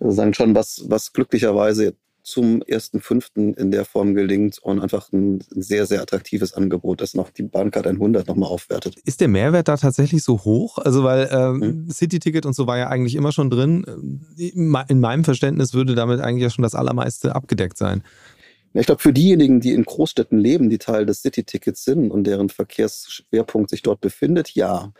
[0.00, 3.56] sagen schon, was, was glücklicherweise zum 1.5.
[3.58, 7.86] in der Form gelingt und einfach ein sehr, sehr attraktives Angebot, das noch die Bahncard
[7.86, 8.96] 100 nochmal aufwertet.
[9.04, 10.78] Ist der Mehrwert da tatsächlich so hoch?
[10.78, 11.90] Also, weil ähm, hm.
[11.90, 14.24] City-Ticket und so war ja eigentlich immer schon drin.
[14.38, 18.02] In meinem Verständnis würde damit eigentlich ja schon das Allermeiste abgedeckt sein.
[18.72, 22.48] Ich glaube, für diejenigen, die in Großstädten leben, die Teil des City-Tickets sind und deren
[22.48, 24.92] Verkehrsschwerpunkt sich dort befindet, ja.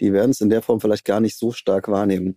[0.00, 2.36] Die werden es in der Form vielleicht gar nicht so stark wahrnehmen.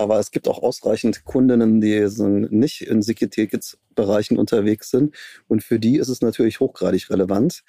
[0.00, 2.08] Aber es gibt auch ausreichend Kundinnen, die
[2.50, 5.14] nicht in Tickets-Bereichen unterwegs sind.
[5.46, 7.64] Und für die ist es natürlich hochgradig relevant.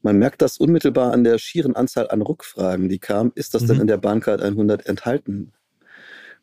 [0.00, 3.32] Man merkt das unmittelbar an der schieren Anzahl an Rückfragen, die kam.
[3.34, 3.66] Ist das mhm.
[3.66, 5.52] denn in der Bahncard 100 enthalten?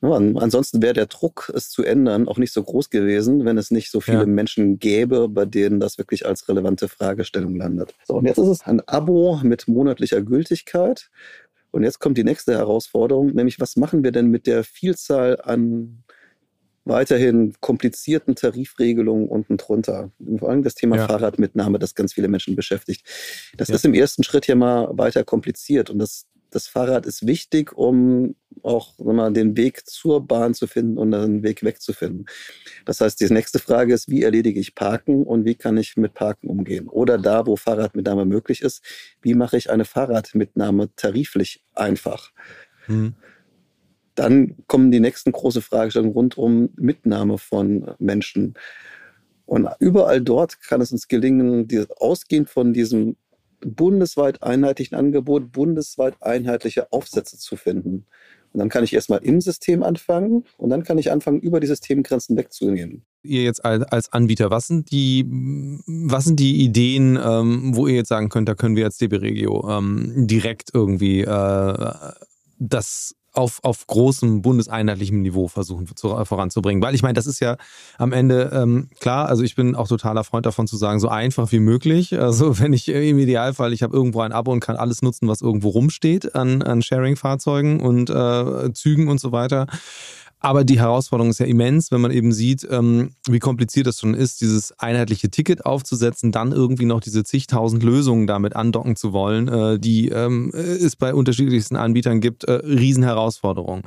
[0.02, 3.72] Ja, ansonsten wäre der Druck, es zu ändern, auch nicht so groß gewesen, wenn es
[3.72, 4.26] nicht so viele ja.
[4.26, 7.94] Menschen gäbe, bei denen das wirklich als relevante Fragestellung landet.
[8.06, 11.10] So, und jetzt ist es ein Abo mit monatlicher Gültigkeit.
[11.72, 16.04] Und jetzt kommt die nächste Herausforderung, nämlich was machen wir denn mit der Vielzahl an
[16.86, 20.12] weiterhin komplizierten Tarifregelungen unten drunter.
[20.40, 21.08] Vor allem das Thema ja.
[21.08, 23.08] Fahrradmitnahme, das ganz viele Menschen beschäftigt.
[23.56, 23.76] Das ja.
[23.76, 28.36] ist im ersten Schritt ja mal weiter kompliziert und das das Fahrrad ist wichtig, um
[28.64, 32.26] auch mal, den Weg zur Bahn zu finden und einen Weg wegzufinden.
[32.86, 36.14] Das heißt, die nächste Frage ist, wie erledige ich Parken und wie kann ich mit
[36.14, 36.88] Parken umgehen?
[36.88, 38.84] Oder da, wo Fahrradmitnahme möglich ist,
[39.22, 42.32] wie mache ich eine Fahrradmitnahme tariflich einfach?
[42.86, 43.14] Hm.
[44.16, 48.56] Dann kommen die nächsten große Fragestellungen rund um Mitnahme von Menschen.
[49.46, 53.16] Und überall dort kann es uns gelingen, ausgehend von diesem
[53.62, 58.06] bundesweit einheitlichen Angebot, bundesweit einheitliche Aufsätze zu finden.
[58.52, 61.68] Und dann kann ich erstmal im System anfangen und dann kann ich anfangen, über die
[61.68, 63.06] Systemgrenzen wegzugehen.
[63.22, 65.26] Ihr jetzt als Anbieter, was sind die,
[65.86, 69.18] was sind die Ideen, ähm, wo ihr jetzt sagen könnt, da können wir jetzt DB
[69.18, 71.96] Regio ähm, direkt irgendwie äh,
[72.58, 76.84] das auf, auf großem bundeseinheitlichem Niveau versuchen zu, äh, voranzubringen.
[76.84, 77.58] Weil ich meine, das ist ja
[77.98, 81.52] am Ende ähm, klar, also ich bin auch totaler Freund davon zu sagen, so einfach
[81.52, 82.20] wie möglich.
[82.20, 85.42] Also wenn ich im Idealfall, ich habe irgendwo ein Abo und kann alles nutzen, was
[85.42, 89.68] irgendwo rumsteht an, an Sharing-Fahrzeugen und äh, Zügen und so weiter.
[90.40, 94.14] Aber die Herausforderung ist ja immens, wenn man eben sieht, ähm, wie kompliziert das schon
[94.14, 99.48] ist, dieses einheitliche Ticket aufzusetzen, dann irgendwie noch diese zigtausend Lösungen damit andocken zu wollen,
[99.50, 103.84] äh, die ähm, es bei unterschiedlichsten Anbietern gibt, äh, Riesenherausforderung.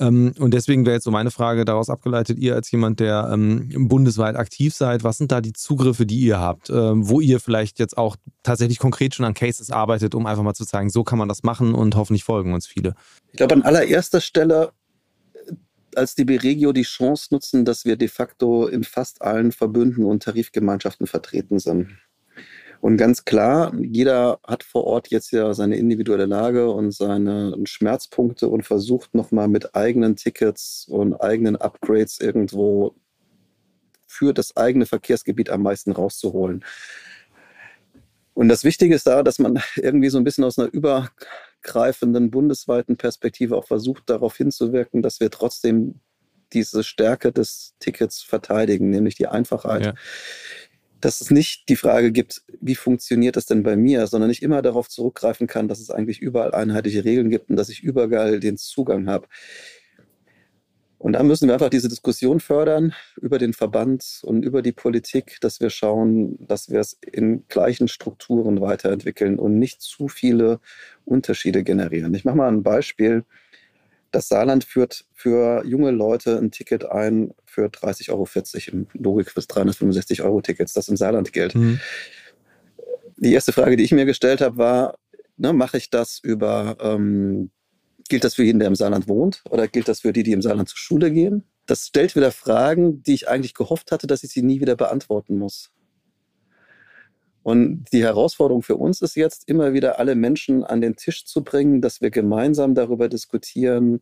[0.00, 3.88] Ähm, und deswegen wäre jetzt so meine Frage daraus abgeleitet, ihr als jemand, der ähm,
[3.88, 7.78] bundesweit aktiv seid, was sind da die Zugriffe, die ihr habt, äh, wo ihr vielleicht
[7.78, 11.18] jetzt auch tatsächlich konkret schon an Cases arbeitet, um einfach mal zu zeigen, so kann
[11.18, 12.94] man das machen und hoffentlich folgen uns viele?
[13.30, 14.72] Ich glaube, an allererster Stelle
[15.96, 20.22] als DB Regio die Chance nutzen, dass wir de facto in fast allen Verbünden und
[20.22, 21.98] Tarifgemeinschaften vertreten sind.
[22.80, 28.48] Und ganz klar, jeder hat vor Ort jetzt ja seine individuelle Lage und seine Schmerzpunkte
[28.48, 32.94] und versucht nochmal mit eigenen Tickets und eigenen Upgrades irgendwo
[34.06, 36.62] für das eigene Verkehrsgebiet am meisten rauszuholen.
[38.34, 40.68] Und das Wichtige ist da, dass man irgendwie so ein bisschen aus einer
[41.64, 46.00] übergreifenden bundesweiten Perspektive auch versucht, darauf hinzuwirken, dass wir trotzdem
[46.52, 49.86] diese Stärke des Tickets verteidigen, nämlich die Einfachheit.
[49.86, 49.94] Ja.
[51.00, 54.62] Dass es nicht die Frage gibt, wie funktioniert das denn bei mir, sondern ich immer
[54.62, 58.56] darauf zurückgreifen kann, dass es eigentlich überall einheitliche Regeln gibt und dass ich überall den
[58.56, 59.26] Zugang habe.
[61.04, 65.36] Und da müssen wir einfach diese Diskussion fördern über den Verband und über die Politik,
[65.42, 70.60] dass wir schauen, dass wir es in gleichen Strukturen weiterentwickeln und nicht zu viele
[71.04, 72.14] Unterschiede generieren.
[72.14, 73.24] Ich mache mal ein Beispiel.
[74.12, 78.26] Das Saarland führt für junge Leute ein Ticket ein für 30,40 Euro
[78.72, 81.54] im Logik bis 365 Euro Tickets, das im Saarland gilt.
[81.54, 81.80] Mhm.
[83.18, 84.98] Die erste Frage, die ich mir gestellt habe, war,
[85.36, 87.50] ne, mache ich das über ähm,
[88.08, 89.42] Gilt das für jeden, der im Saarland wohnt?
[89.50, 91.44] Oder gilt das für die, die im Saarland zur Schule gehen?
[91.66, 95.38] Das stellt wieder Fragen, die ich eigentlich gehofft hatte, dass ich sie nie wieder beantworten
[95.38, 95.70] muss.
[97.42, 101.44] Und die Herausforderung für uns ist jetzt, immer wieder alle Menschen an den Tisch zu
[101.44, 104.00] bringen, dass wir gemeinsam darüber diskutieren,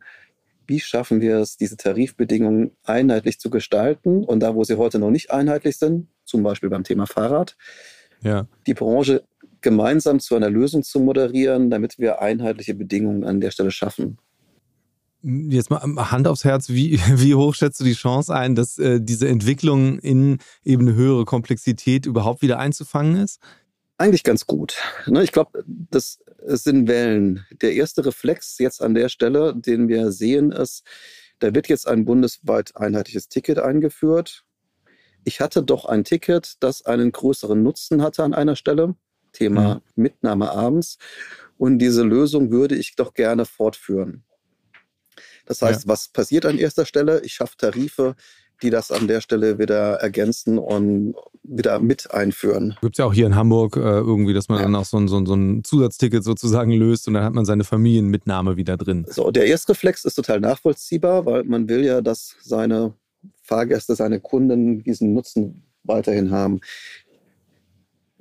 [0.67, 4.25] wie schaffen wir es, diese Tarifbedingungen einheitlich zu gestalten.
[4.25, 7.57] Und da, wo sie heute noch nicht einheitlich sind, zum Beispiel beim Thema Fahrrad,
[8.23, 8.47] ja.
[8.67, 9.25] die Branche
[9.63, 14.19] gemeinsam zu einer Lösung zu moderieren, damit wir einheitliche Bedingungen an der Stelle schaffen.
[15.23, 19.01] Jetzt mal Hand aufs Herz, wie, wie hoch schätzt du die Chance ein, dass äh,
[19.01, 23.41] diese Entwicklung in eben eine höhere Komplexität überhaupt wieder einzufangen ist?
[23.99, 24.77] Eigentlich ganz gut.
[25.07, 27.47] Ne, ich glaube, das sind Wellen.
[27.53, 30.83] Der erste Reflex jetzt an der Stelle, den wir sehen, ist,
[31.39, 34.45] da wird jetzt ein bundesweit einheitliches Ticket eingeführt.
[35.25, 38.97] Ich hatte doch ein Ticket, das einen größeren Nutzen hatte an einer Stelle.
[39.33, 39.81] Thema mhm.
[40.03, 40.99] Mitnahme abends.
[41.59, 44.25] Und diese Lösung würde ich doch gerne fortführen.
[45.47, 45.89] Das heißt, ja.
[45.89, 47.21] was passiert an erster Stelle?
[47.25, 48.15] Ich schaffe Tarife,
[48.63, 52.77] die das an der Stelle wieder ergänzen und wieder mit einführen.
[52.81, 54.65] Gibt es ja auch hier in Hamburg äh, irgendwie, dass man ja.
[54.65, 57.45] dann auch so ein, so, ein, so ein Zusatzticket sozusagen löst und dann hat man
[57.45, 59.05] seine Familienmitnahme wieder drin.
[59.09, 62.95] So, der Erstreflex ist total nachvollziehbar, weil man will ja, dass seine
[63.43, 66.61] Fahrgäste, seine Kunden diesen Nutzen weiterhin haben.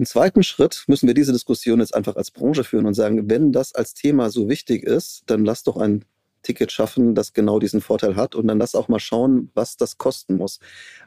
[0.01, 3.51] Im zweiten Schritt müssen wir diese Diskussion jetzt einfach als Branche führen und sagen, wenn
[3.51, 6.05] das als Thema so wichtig ist, dann lass doch ein
[6.41, 9.99] Ticket schaffen, das genau diesen Vorteil hat und dann lass auch mal schauen, was das
[9.99, 10.59] kosten muss.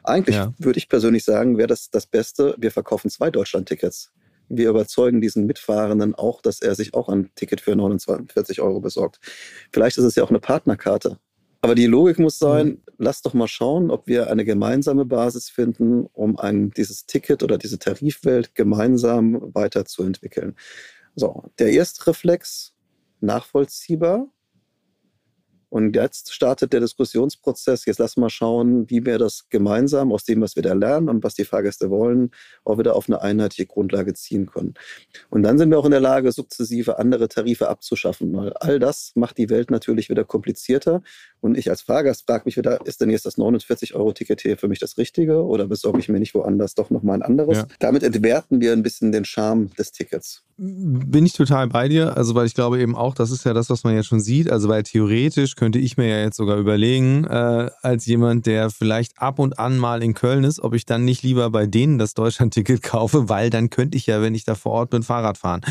[0.05, 0.53] Eigentlich ja.
[0.59, 4.13] würde ich persönlich sagen, wäre das das Beste, wir verkaufen zwei Deutschland-Tickets.
[4.47, 9.19] Wir überzeugen diesen Mitfahrenden auch, dass er sich auch ein Ticket für 49 Euro besorgt.
[9.73, 11.19] Vielleicht ist es ja auch eine Partnerkarte.
[11.65, 12.81] Aber die Logik muss sein, mhm.
[12.99, 17.57] lass doch mal schauen, ob wir eine gemeinsame Basis finden, um ein, dieses Ticket oder
[17.57, 20.55] diese Tarifwelt gemeinsam weiterzuentwickeln.
[21.15, 22.75] So, der erste Reflex,
[23.19, 24.27] nachvollziehbar.
[25.75, 27.83] Und jetzt startet der Diskussionsprozess.
[27.83, 31.21] Jetzt lassen wir schauen, wie wir das gemeinsam aus dem, was wir da lernen und
[31.21, 32.31] was die Fahrgäste wollen,
[32.63, 34.75] auch wieder auf eine einheitliche Grundlage ziehen können.
[35.29, 39.11] Und dann sind wir auch in der Lage, sukzessive andere Tarife abzuschaffen, weil all das
[39.15, 41.01] macht die Welt natürlich wieder komplizierter.
[41.41, 44.79] Und ich als Fahrgast frage mich wieder, ist denn jetzt das 49-Euro-Ticket hier für mich
[44.79, 47.57] das Richtige oder besorge ich mir nicht woanders doch nochmal ein anderes?
[47.57, 47.67] Ja.
[47.79, 50.41] Damit entwerten wir ein bisschen den Charme des Tickets.
[50.57, 52.15] Bin ich total bei dir.
[52.15, 54.49] Also, weil ich glaube eben auch, das ist ja das, was man jetzt schon sieht.
[54.49, 59.19] Also, weil theoretisch könnte ich mir ja jetzt sogar überlegen, äh, als jemand, der vielleicht
[59.19, 62.13] ab und an mal in Köln ist, ob ich dann nicht lieber bei denen das
[62.13, 65.61] Deutschlandticket kaufe, weil dann könnte ich ja, wenn ich da vor Ort bin, Fahrrad fahren.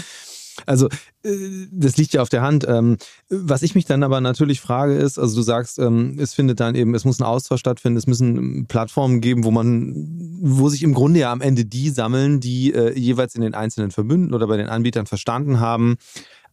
[0.67, 0.89] Also,
[1.23, 2.65] äh, das liegt ja auf der Hand.
[2.69, 2.97] Ähm,
[3.29, 6.75] was ich mich dann aber natürlich frage ist, also du sagst, ähm, es findet dann
[6.75, 9.95] eben, es muss ein Austausch stattfinden, es müssen Plattformen geben, wo man,
[10.41, 13.91] wo sich im Grunde ja am Ende die sammeln, die äh, jeweils in den einzelnen
[13.91, 15.97] Verbünden oder bei den Anbietern verstanden haben,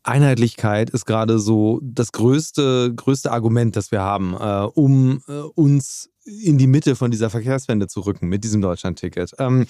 [0.03, 6.09] Einheitlichkeit ist gerade so das größte, größte Argument, das wir haben, äh, um äh, uns
[6.25, 9.31] in die Mitte von dieser Verkehrswende zu rücken mit diesem Deutschlandticket.
[9.39, 9.65] Ähm,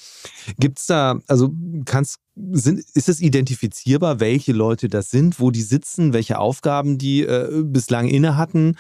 [0.60, 1.54] Gibt es da, also
[1.86, 7.22] kannst, sind, ist es identifizierbar, welche Leute das sind, wo die sitzen, welche Aufgaben die
[7.22, 8.76] äh, bislang inne hatten?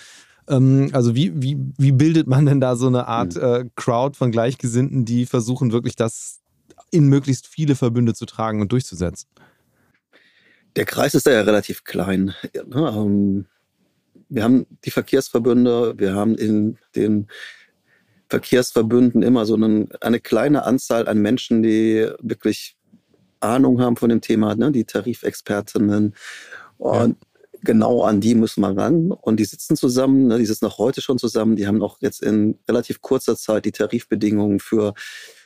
[0.47, 3.43] Ähm, also wie, wie, wie bildet man denn da so eine Art hm.
[3.43, 6.39] äh, Crowd von Gleichgesinnten, die versuchen wirklich das
[6.91, 9.29] in möglichst viele Verbünde zu tragen und durchzusetzen?
[10.75, 12.33] Der Kreis ist da ja relativ klein.
[12.53, 13.45] Ne, ähm,
[14.29, 17.27] wir haben die Verkehrsverbünde, wir haben in den
[18.31, 22.77] Verkehrsverbünden immer so einen, eine kleine Anzahl an Menschen, die wirklich
[23.41, 24.71] Ahnung haben von dem Thema, ne?
[24.71, 26.15] die Tarifexpertinnen.
[26.77, 27.59] Und ja.
[27.61, 29.11] genau an die müssen wir ran.
[29.11, 30.37] Und die sitzen zusammen, ne?
[30.37, 31.57] die sitzen auch heute schon zusammen.
[31.57, 34.93] Die haben auch jetzt in relativ kurzer Zeit die Tarifbedingungen für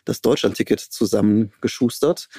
[0.05, 2.29] das Deutschlandticket zusammengeschustert.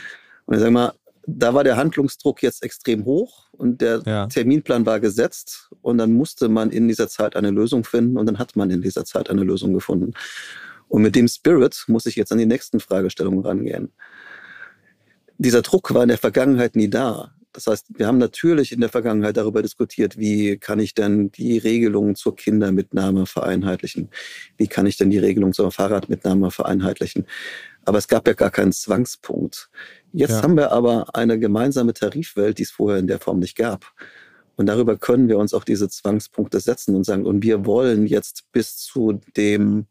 [0.44, 0.92] Und ich sage mal,
[1.26, 4.26] da war der Handlungsdruck jetzt extrem hoch und der ja.
[4.26, 8.38] Terminplan war gesetzt und dann musste man in dieser Zeit eine Lösung finden und dann
[8.38, 10.12] hat man in dieser Zeit eine Lösung gefunden.
[10.88, 13.92] Und mit dem Spirit muss ich jetzt an die nächsten Fragestellungen rangehen.
[15.38, 17.32] Dieser Druck war in der Vergangenheit nie da.
[17.56, 21.56] Das heißt, wir haben natürlich in der Vergangenheit darüber diskutiert, wie kann ich denn die
[21.56, 24.10] Regelungen zur Kindermitnahme vereinheitlichen?
[24.58, 27.26] Wie kann ich denn die Regelung zur Fahrradmitnahme vereinheitlichen?
[27.86, 29.70] Aber es gab ja gar keinen Zwangspunkt.
[30.16, 30.42] Jetzt ja.
[30.42, 33.92] haben wir aber eine gemeinsame Tarifwelt, die es vorher in der Form nicht gab.
[34.56, 38.50] Und darüber können wir uns auch diese Zwangspunkte setzen und sagen, und wir wollen jetzt
[38.50, 39.84] bis zu dem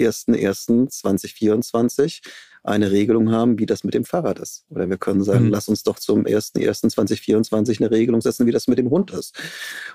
[0.00, 2.20] 1.1.2024
[2.64, 4.64] eine Regelung haben, wie das mit dem Fahrrad ist.
[4.70, 5.50] Oder wir können sagen, mhm.
[5.50, 9.34] lass uns doch zum 1.1.2024 eine Regelung setzen, wie das mit dem Hund ist.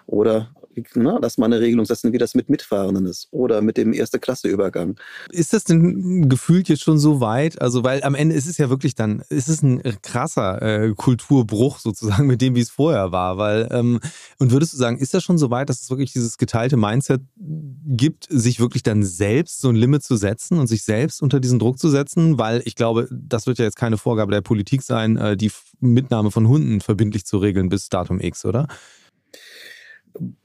[0.06, 0.52] Oder
[0.96, 3.28] na, lass mal eine Regelung setzen, wie das mit Mitfahrenden ist.
[3.32, 5.00] Oder mit dem Erste-Klasse-Übergang.
[5.32, 7.62] Ist das denn gefühlt jetzt schon so weit?
[7.62, 11.80] Also, weil am Ende ist es ja wirklich dann, ist es ein krasser äh, Kulturbruch
[11.80, 13.38] sozusagen mit dem, wie es vorher war.
[13.38, 14.00] Weil, ähm,
[14.38, 17.22] und würdest du sagen, ist das schon so weit, dass es wirklich dieses geteilte Mindset
[17.36, 21.60] gibt, sich wirklich dann selbst so ein Limit zu setzen und sich selbst unter diesen
[21.60, 22.38] Druck zu setzen?
[22.38, 26.32] Weil ich glaube, das wird ja jetzt keine Vorgabe der Politik sein, äh, die Mitnahme
[26.32, 28.68] von Hunden verbindlich zu regeln bis Datum X, oder?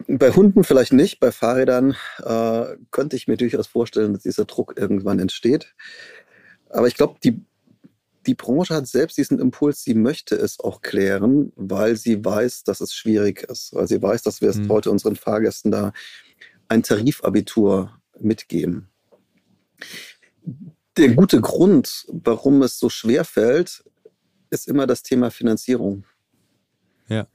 [0.07, 4.75] Bei Hunden vielleicht nicht, bei Fahrrädern äh, könnte ich mir durchaus vorstellen, dass dieser Druck
[4.77, 5.75] irgendwann entsteht.
[6.69, 7.45] Aber ich glaube, die,
[8.27, 12.81] die Branche hat selbst diesen Impuls, sie möchte es auch klären, weil sie weiß, dass
[12.81, 13.75] es schwierig ist.
[13.75, 14.69] Weil sie weiß, dass wir es mhm.
[14.69, 15.93] heute unseren Fahrgästen da
[16.69, 18.89] ein Tarifabitur mitgeben
[20.97, 23.85] der gute Grund, warum es so schwer fällt,
[24.51, 26.05] ist immer das Thema Finanzierung.
[27.09, 27.27] Ja.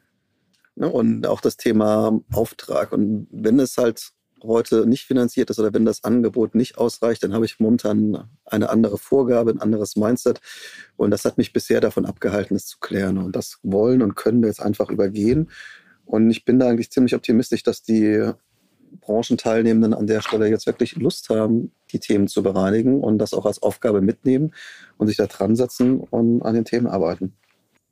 [0.76, 2.93] Ne, und auch das Thema Auftrag.
[2.93, 7.34] Und wenn es halt heute nicht finanziert ist oder wenn das Angebot nicht ausreicht, dann
[7.34, 10.39] habe ich momentan eine andere Vorgabe, ein anderes Mindset.
[10.95, 13.17] Und das hat mich bisher davon abgehalten, es zu klären.
[13.17, 15.50] Und das wollen und können wir jetzt einfach übergehen.
[16.06, 18.32] Und ich bin da eigentlich ziemlich optimistisch, dass die
[19.02, 23.45] Branchenteilnehmenden an der Stelle jetzt wirklich Lust haben, die Themen zu bereinigen und das auch
[23.45, 24.54] als Aufgabe mitnehmen
[24.97, 27.34] und sich da dran setzen und an den Themen arbeiten.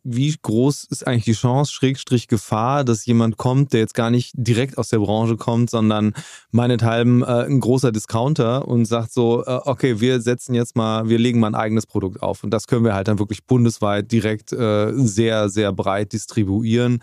[0.09, 4.31] Wie groß ist eigentlich die Chance, Schrägstrich Gefahr, dass jemand kommt, der jetzt gar nicht
[4.37, 6.13] direkt aus der Branche kommt, sondern
[6.49, 11.19] meinethalben äh, ein großer Discounter und sagt so, äh, okay, wir setzen jetzt mal, wir
[11.19, 12.45] legen mal ein eigenes Produkt auf.
[12.45, 16.99] Und das können wir halt dann wirklich bundesweit direkt äh, sehr, sehr breit distribuieren.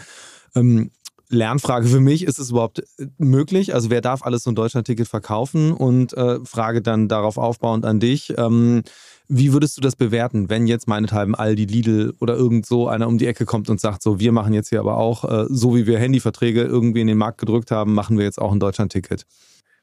[0.54, 0.90] Ähm,
[1.28, 3.74] Lernfrage für mich, ist es überhaupt äh, möglich?
[3.74, 5.72] Also wer darf alles so ein Deutschland-Ticket verkaufen?
[5.72, 8.34] Und äh, Frage dann darauf aufbauend an dich.
[8.36, 8.82] Ähm,
[9.26, 13.16] wie würdest du das bewerten, wenn jetzt meinethalben Aldi, Lidl oder irgend so einer um
[13.16, 15.86] die Ecke kommt und sagt, so, wir machen jetzt hier aber auch, äh, so wie
[15.86, 19.24] wir Handyverträge irgendwie in den Markt gedrückt haben, machen wir jetzt auch ein Deutschland-Ticket?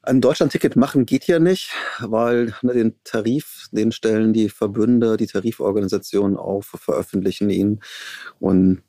[0.04, 5.28] Ein Deutschland-Ticket machen geht ja nicht, weil ne, den Tarif, den stellen die Verbünde, die
[5.28, 7.80] Tariforganisationen auf, veröffentlichen ihn.
[8.40, 8.82] Und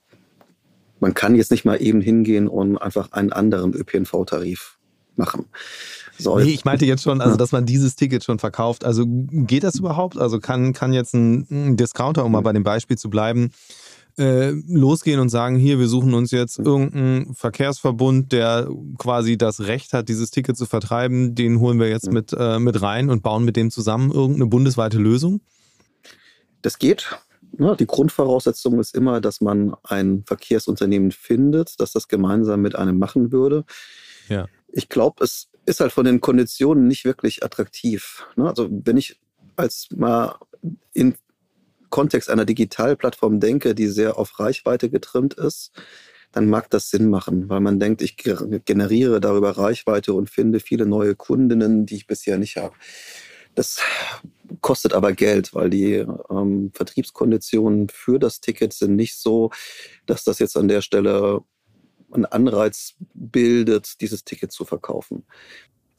[1.04, 4.78] man kann jetzt nicht mal eben hingehen und einfach einen anderen ÖPNV-Tarif
[5.18, 5.46] machen.
[6.18, 8.86] So, nee, ich meinte jetzt schon, also dass man dieses Ticket schon verkauft.
[8.86, 10.18] Also geht das überhaupt?
[10.18, 13.52] Also kann, kann jetzt ein, ein Discounter, um mal bei dem Beispiel zu bleiben,
[14.18, 19.92] äh, losgehen und sagen, hier, wir suchen uns jetzt irgendeinen Verkehrsverbund, der quasi das Recht
[19.92, 23.44] hat, dieses Ticket zu vertreiben, den holen wir jetzt mit, äh, mit rein und bauen
[23.44, 25.42] mit dem zusammen irgendeine bundesweite Lösung?
[26.62, 27.18] Das geht
[27.54, 33.32] die Grundvoraussetzung ist immer, dass man ein Verkehrsunternehmen findet, das das gemeinsam mit einem machen
[33.32, 33.66] würde.
[34.28, 34.48] Ja.
[34.72, 38.26] Ich glaube, es ist halt von den Konditionen nicht wirklich attraktiv.
[38.36, 38.48] Ne?
[38.50, 39.20] Also wenn ich
[39.56, 40.36] als mal
[40.94, 41.16] in
[41.90, 45.72] Kontext einer Digitalplattform denke, die sehr auf Reichweite getrimmt ist,
[46.32, 50.88] dann mag das Sinn machen, weil man denkt, ich generiere darüber Reichweite und finde viele
[50.88, 52.74] neue Kundinnen, die ich bisher nicht habe.
[53.54, 53.82] Das
[54.64, 59.52] kostet aber Geld, weil die ähm, Vertriebskonditionen für das Ticket sind nicht so,
[60.08, 61.42] dass das jetzt an der Stelle
[62.12, 65.26] einen Anreiz bildet, dieses Ticket zu verkaufen.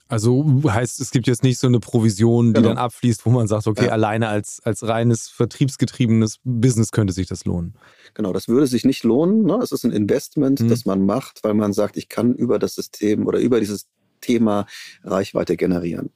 [0.08, 2.68] Also heißt, es gibt jetzt nicht so eine Provision, die genau.
[2.68, 3.92] dann abfließt, wo man sagt, okay, ja.
[3.92, 7.74] alleine als, als reines vertriebsgetriebenes Business könnte sich das lohnen.
[8.12, 9.44] Genau, das würde sich nicht lohnen.
[9.44, 9.58] Ne?
[9.62, 10.68] Es ist ein Investment, mhm.
[10.68, 13.88] das man macht, weil man sagt, ich kann über das System oder über dieses
[14.20, 14.66] Thema
[15.02, 16.10] Reichweite generieren.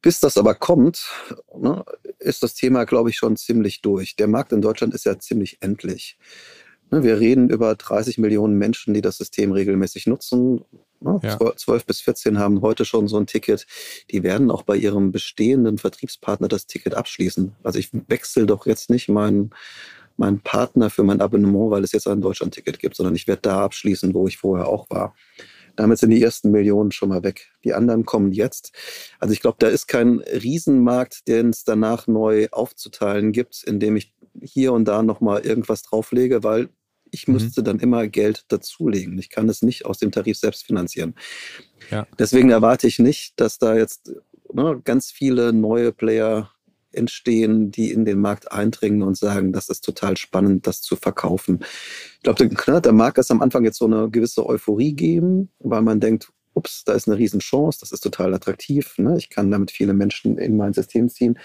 [0.00, 1.10] Bis das aber kommt,
[1.56, 1.84] ne,
[2.18, 4.16] ist das Thema, glaube ich, schon ziemlich durch.
[4.16, 6.18] Der Markt in Deutschland ist ja ziemlich endlich.
[6.90, 10.64] Ne, wir reden über 30 Millionen Menschen, die das System regelmäßig nutzen.
[11.00, 11.38] Ne, ja.
[11.38, 13.66] 12 bis 14 haben heute schon so ein Ticket.
[14.10, 17.54] Die werden auch bei ihrem bestehenden Vertriebspartner das Ticket abschließen.
[17.62, 19.50] Also ich wechsle doch jetzt nicht meinen
[20.16, 23.64] meinen Partner für mein Abonnement, weil es jetzt ein Deutschland-Ticket gibt, sondern ich werde da
[23.64, 25.14] abschließen, wo ich vorher auch war.
[25.76, 27.52] Damit sind die ersten Millionen schon mal weg.
[27.64, 28.72] Die anderen kommen jetzt.
[29.18, 34.14] Also ich glaube, da ist kein Riesenmarkt, den es danach neu aufzuteilen gibt, indem ich
[34.40, 36.68] hier und da nochmal irgendwas drauflege, weil
[37.10, 37.34] ich mhm.
[37.34, 39.18] müsste dann immer Geld dazulegen.
[39.18, 41.14] Ich kann es nicht aus dem Tarif selbst finanzieren.
[41.90, 42.06] Ja.
[42.18, 44.12] Deswegen erwarte ich nicht, dass da jetzt
[44.52, 46.50] ne, ganz viele neue Player
[46.96, 51.60] entstehen, die in den Markt eindringen und sagen, das ist total spannend, das zu verkaufen.
[52.16, 55.82] Ich glaube, da, da mag es am Anfang jetzt so eine gewisse Euphorie geben, weil
[55.82, 59.16] man denkt, ups, da ist eine Riesenchance, das ist total attraktiv, ne?
[59.18, 61.38] ich kann damit viele Menschen in mein System ziehen.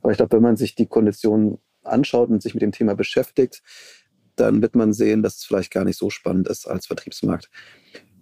[0.00, 3.62] Aber ich glaube, wenn man sich die Konditionen anschaut und sich mit dem Thema beschäftigt,
[4.36, 7.50] dann wird man sehen, dass es vielleicht gar nicht so spannend ist als Vertriebsmarkt.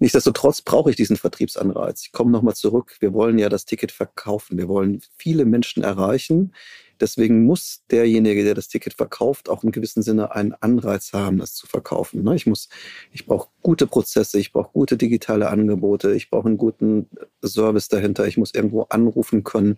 [0.00, 2.02] Nichtsdestotrotz brauche ich diesen Vertriebsanreiz.
[2.06, 2.96] Ich komme nochmal zurück.
[3.00, 4.56] Wir wollen ja das Ticket verkaufen.
[4.56, 6.54] Wir wollen viele Menschen erreichen.
[7.00, 11.54] Deswegen muss derjenige, der das Ticket verkauft, auch im gewissen Sinne einen Anreiz haben, das
[11.54, 12.22] zu verkaufen.
[12.22, 12.34] Ne?
[12.34, 12.70] Ich muss,
[13.12, 17.06] ich brauche gute Prozesse, ich brauche gute digitale Angebote, ich brauche einen guten
[17.44, 18.26] Service dahinter.
[18.26, 19.76] Ich muss irgendwo anrufen können,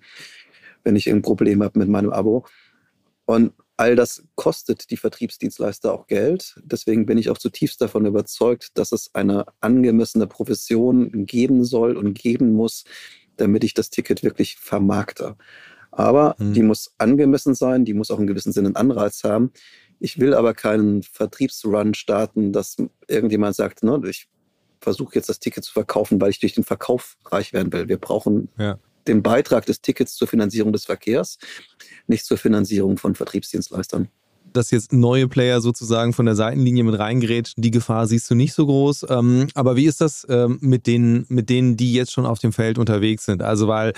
[0.84, 2.44] wenn ich ein Problem habe mit meinem Abo.
[3.24, 6.60] Und All das kostet die Vertriebsdienstleister auch Geld.
[6.62, 12.14] Deswegen bin ich auch zutiefst davon überzeugt, dass es eine angemessene Profession geben soll und
[12.14, 12.84] geben muss,
[13.36, 15.36] damit ich das Ticket wirklich vermarkte.
[15.90, 16.52] Aber mhm.
[16.54, 19.52] die muss angemessen sein, die muss auch in gewissem Sinne einen Anreiz haben.
[19.98, 22.76] Ich will aber keinen Vertriebsrun starten, dass
[23.08, 24.28] irgendjemand sagt, ne, ich
[24.80, 27.88] versuche jetzt das Ticket zu verkaufen, weil ich durch den Verkauf reich werden will.
[27.88, 31.38] Wir brauchen ja den Beitrag des Tickets zur Finanzierung des Verkehrs,
[32.06, 34.08] nicht zur Finanzierung von Vertriebsdienstleistern.
[34.52, 38.52] Dass jetzt neue Player sozusagen von der Seitenlinie mit reingerätschen, die Gefahr siehst du nicht
[38.52, 39.06] so groß.
[39.08, 42.52] Ähm, aber wie ist das ähm, mit, denen, mit denen, die jetzt schon auf dem
[42.52, 43.40] Feld unterwegs sind?
[43.40, 43.94] Also, weil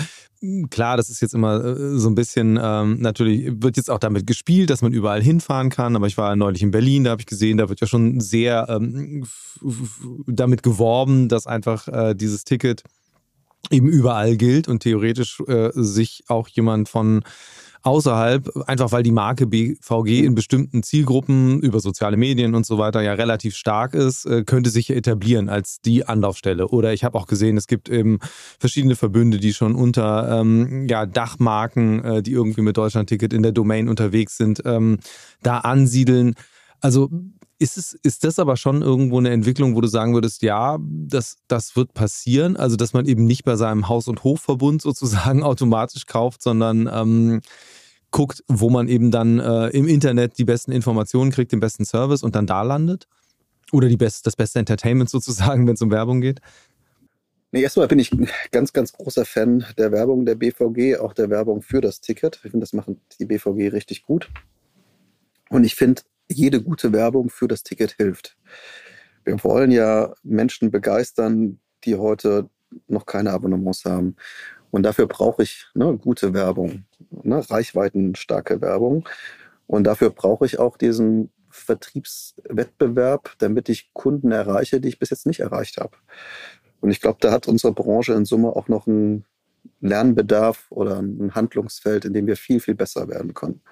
[0.70, 4.28] klar, das ist jetzt immer äh, so ein bisschen, ähm, natürlich wird jetzt auch damit
[4.28, 5.96] gespielt, dass man überall hinfahren kann.
[5.96, 8.80] Aber ich war neulich in Berlin, da habe ich gesehen, da wird ja schon sehr
[10.28, 12.84] damit geworben, dass einfach äh, dieses Ticket
[13.70, 17.22] eben überall gilt und theoretisch äh, sich auch jemand von
[17.84, 23.02] außerhalb, einfach weil die Marke BVG in bestimmten Zielgruppen über soziale Medien und so weiter
[23.02, 26.68] ja relativ stark ist, äh, könnte sich etablieren als die Anlaufstelle.
[26.68, 28.20] Oder ich habe auch gesehen, es gibt eben
[28.58, 33.52] verschiedene Verbünde, die schon unter ähm, ja, Dachmarken, äh, die irgendwie mit Deutschland-Ticket in der
[33.52, 34.98] Domain unterwegs sind, ähm,
[35.42, 36.36] da ansiedeln.
[36.80, 37.10] Also
[37.64, 41.36] ist, es, ist das aber schon irgendwo eine Entwicklung, wo du sagen würdest, ja, das,
[41.48, 42.58] das wird passieren?
[42.58, 47.40] Also, dass man eben nicht bei seinem Haus- und Hofverbund sozusagen automatisch kauft, sondern ähm,
[48.10, 52.22] guckt, wo man eben dann äh, im Internet die besten Informationen kriegt, den besten Service
[52.22, 53.08] und dann da landet?
[53.72, 56.40] Oder die best, das beste Entertainment sozusagen, wenn es um Werbung geht?
[57.50, 58.10] Nee, erstmal bin ich
[58.50, 62.40] ganz, ganz großer Fan der Werbung der BVG, auch der Werbung für das Ticket.
[62.44, 64.28] Ich finde, das machen die BVG richtig gut.
[65.48, 68.36] Und ich finde, jede gute Werbung für das Ticket hilft.
[69.24, 72.48] Wir wollen ja Menschen begeistern, die heute
[72.88, 74.16] noch keine Abonnements haben.
[74.70, 79.08] Und dafür brauche ich ne, gute Werbung, ne, reichweitenstarke Werbung.
[79.66, 85.26] Und dafür brauche ich auch diesen Vertriebswettbewerb, damit ich Kunden erreiche, die ich bis jetzt
[85.26, 85.96] nicht erreicht habe.
[86.80, 89.24] Und ich glaube, da hat unsere Branche in Summe auch noch einen
[89.80, 93.62] Lernbedarf oder ein Handlungsfeld, in dem wir viel, viel besser werden können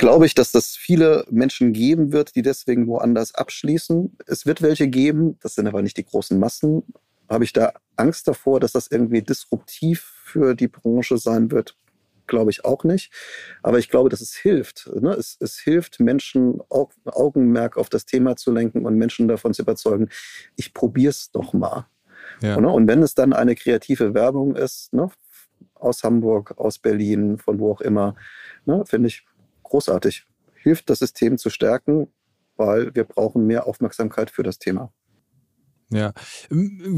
[0.00, 4.16] glaube ich, dass das viele Menschen geben wird, die deswegen woanders abschließen.
[4.26, 6.82] Es wird welche geben, das sind aber nicht die großen Massen.
[7.28, 11.76] Habe ich da Angst davor, dass das irgendwie disruptiv für die Branche sein wird?
[12.26, 13.12] Glaube ich auch nicht.
[13.62, 14.88] Aber ich glaube, dass es hilft.
[14.98, 15.10] Ne?
[15.10, 20.08] Es, es hilft, Menschen Augenmerk auf das Thema zu lenken und Menschen davon zu überzeugen,
[20.56, 21.88] ich probiere es doch mal.
[22.40, 22.58] Ja.
[22.58, 22.70] Ne?
[22.70, 25.10] Und wenn es dann eine kreative Werbung ist, ne?
[25.74, 28.14] aus Hamburg, aus Berlin, von wo auch immer,
[28.64, 28.82] ne?
[28.86, 29.26] finde ich,
[29.70, 30.26] großartig.
[30.54, 32.12] Hilft das System zu stärken,
[32.56, 34.92] weil wir brauchen mehr Aufmerksamkeit für das Thema.
[35.92, 36.12] Ja.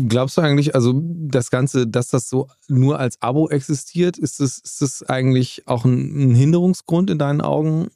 [0.08, 4.58] Glaubst du eigentlich, also das Ganze, dass das so nur als Abo existiert, ist das,
[4.58, 7.90] ist das eigentlich auch ein, ein Hinderungsgrund in deinen Augen?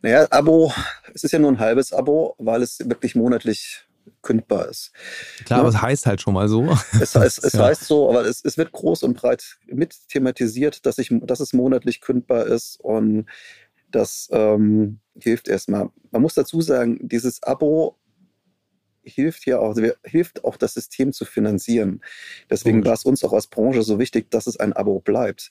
[0.00, 0.72] Naja, Abo,
[1.12, 3.86] es ist ja nur ein halbes Abo, weil es wirklich monatlich
[4.22, 4.92] kündbar ist.
[5.44, 5.60] Klar, ja.
[5.60, 6.76] aber es heißt halt schon mal so.
[7.00, 7.64] Es, es, es ja.
[7.64, 11.52] heißt so, aber es, es wird groß und breit mit thematisiert, dass, ich, dass es
[11.52, 13.26] monatlich kündbar ist und
[13.94, 15.90] das ähm, hilft erstmal.
[16.10, 17.98] Man muss dazu sagen, dieses Abo
[19.02, 22.00] hilft ja auch, hilft auch das System zu finanzieren.
[22.50, 22.86] Deswegen Gut.
[22.86, 25.50] war es uns auch als Branche so wichtig, dass es ein Abo bleibt.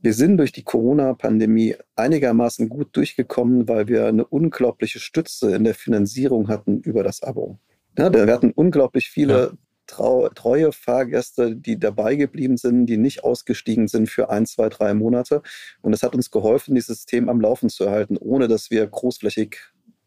[0.00, 5.74] Wir sind durch die Corona-Pandemie einigermaßen gut durchgekommen, weil wir eine unglaubliche Stütze in der
[5.74, 7.58] Finanzierung hatten über das Abo.
[7.98, 9.50] Ja, wir hatten unglaublich viele ja
[9.88, 14.94] trau treue Fahrgäste, die dabei geblieben sind, die nicht ausgestiegen sind für ein, zwei, drei
[14.94, 15.42] Monate.
[15.82, 19.56] Und es hat uns geholfen, dieses System am Laufen zu erhalten, ohne dass wir großflächig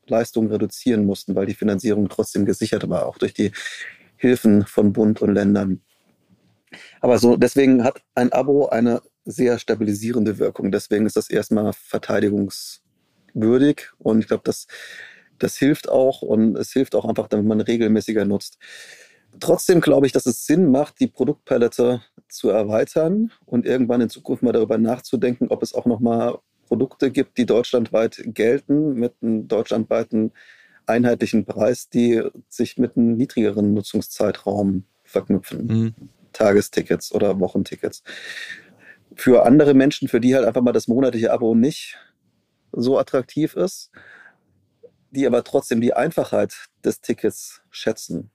[0.08, 3.52] Leistungen reduzieren mussten, weil die Finanzierung trotzdem gesichert war, auch durch die
[4.16, 5.82] Hilfen von Bund und Ländern.
[7.02, 10.72] Aber so, deswegen hat ein Abo eine sehr stabilisierende Wirkung.
[10.72, 13.90] Deswegen ist das erstmal verteidigungswürdig.
[13.98, 14.68] Und ich glaube, das,
[15.40, 18.58] das hilft auch und es hilft auch einfach, damit man regelmäßiger nutzt.
[19.40, 24.44] Trotzdem glaube ich, dass es Sinn macht, die Produktpalette zu erweitern und irgendwann in Zukunft
[24.44, 30.32] mal darüber nachzudenken, ob es auch nochmal Produkte gibt, die deutschlandweit gelten, mit einem deutschlandweiten
[30.86, 35.66] einheitlichen Preis, die sich mit einem niedrigeren Nutzungszeitraum verknüpfen.
[35.66, 35.96] Mhm.
[36.34, 38.04] Tagestickets oder Wochentickets.
[39.16, 41.98] Für andere Menschen, für die halt einfach mal das monatliche Abo nicht
[42.72, 43.92] so attraktiv ist,
[45.12, 48.32] die aber trotzdem die Einfachheit des Tickets schätzen.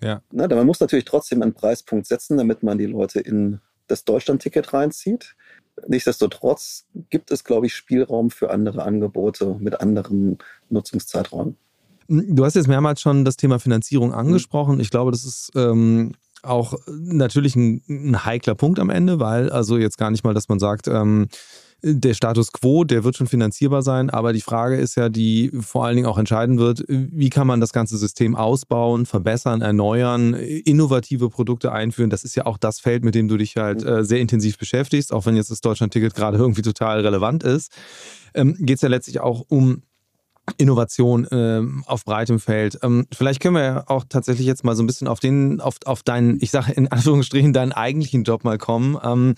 [0.00, 0.22] Ja.
[0.30, 4.72] Na, man muss natürlich trotzdem einen Preispunkt setzen, damit man die Leute in das Deutschland-Ticket
[4.72, 5.34] reinzieht.
[5.86, 10.38] Nichtsdestotrotz gibt es, glaube ich, Spielraum für andere Angebote mit anderen
[10.70, 11.56] Nutzungszeiträumen.
[12.08, 14.80] Du hast jetzt mehrmals schon das Thema Finanzierung angesprochen.
[14.80, 19.76] Ich glaube, das ist ähm, auch natürlich ein, ein, heikler Punkt am Ende, weil also
[19.76, 21.28] jetzt gar nicht mal, dass man sagt, ähm,
[21.82, 25.84] der Status quo, der wird schon finanzierbar sein, aber die Frage ist ja, die vor
[25.84, 31.28] allen Dingen auch entscheiden wird, wie kann man das ganze System ausbauen, verbessern, erneuern, innovative
[31.28, 32.10] Produkte einführen.
[32.10, 35.12] Das ist ja auch das Feld, mit dem du dich halt äh, sehr intensiv beschäftigst,
[35.12, 37.72] auch wenn jetzt das Deutschland-Ticket gerade irgendwie total relevant ist.
[38.34, 39.82] Ähm, Geht es ja letztlich auch um
[40.56, 42.78] Innovation äh, auf breitem Feld.
[42.82, 45.76] Ähm, vielleicht können wir ja auch tatsächlich jetzt mal so ein bisschen auf den, auf,
[45.84, 48.96] auf deinen, ich sage in Anführungsstrichen, deinen eigentlichen Job mal kommen.
[49.02, 49.34] Ähm,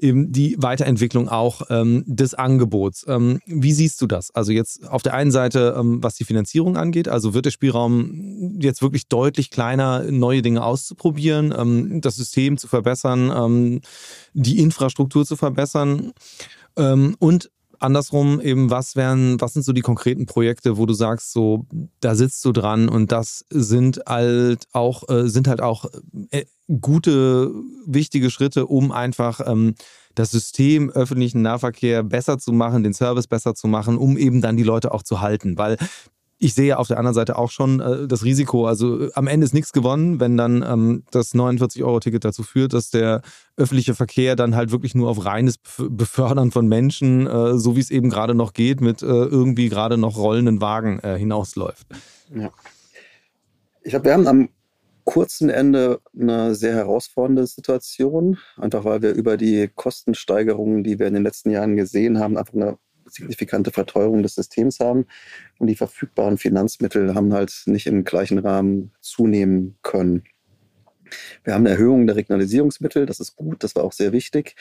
[0.00, 3.04] eben die Weiterentwicklung auch ähm, des Angebots.
[3.08, 4.34] Ähm, wie siehst du das?
[4.34, 8.58] Also jetzt auf der einen Seite, ähm, was die Finanzierung angeht, also wird der Spielraum
[8.60, 13.80] jetzt wirklich deutlich kleiner, neue Dinge auszuprobieren, ähm, das System zu verbessern, ähm,
[14.32, 16.12] die Infrastruktur zu verbessern
[16.76, 21.32] ähm, und andersrum eben, was wären, was sind so die konkreten Projekte, wo du sagst,
[21.32, 21.66] so,
[22.00, 25.86] da sitzt du dran und das sind halt auch, äh, sind halt auch
[26.30, 26.44] äh,
[26.80, 27.50] gute,
[27.86, 29.74] wichtige Schritte, um einfach ähm,
[30.14, 34.56] das System öffentlichen Nahverkehr besser zu machen, den Service besser zu machen, um eben dann
[34.56, 35.56] die Leute auch zu halten.
[35.56, 35.76] Weil
[36.42, 38.66] ich sehe auf der anderen Seite auch schon äh, das Risiko.
[38.66, 42.90] Also äh, am Ende ist nichts gewonnen, wenn dann ähm, das 49-Euro-Ticket dazu führt, dass
[42.90, 43.20] der
[43.56, 47.90] öffentliche Verkehr dann halt wirklich nur auf reines Befördern von Menschen, äh, so wie es
[47.90, 51.86] eben gerade noch geht, mit äh, irgendwie gerade noch rollenden Wagen äh, hinausläuft.
[52.34, 52.50] Ja.
[53.82, 54.48] Ich glaube, wir haben am
[55.04, 61.14] kurzen Ende eine sehr herausfordernde Situation, einfach weil wir über die Kostensteigerungen, die wir in
[61.14, 62.78] den letzten Jahren gesehen haben, einfach eine
[63.10, 65.06] signifikante Verteuerung des Systems haben
[65.58, 70.24] und die verfügbaren Finanzmittel haben halt nicht im gleichen Rahmen zunehmen können.
[71.44, 74.54] Wir haben eine Erhöhung der Regionalisierungsmittel, das ist gut, das war auch sehr wichtig,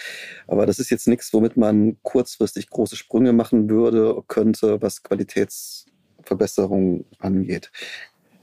[0.47, 7.05] aber das ist jetzt nichts, womit man kurzfristig große Sprünge machen würde, könnte, was Qualitätsverbesserung
[7.19, 7.71] angeht.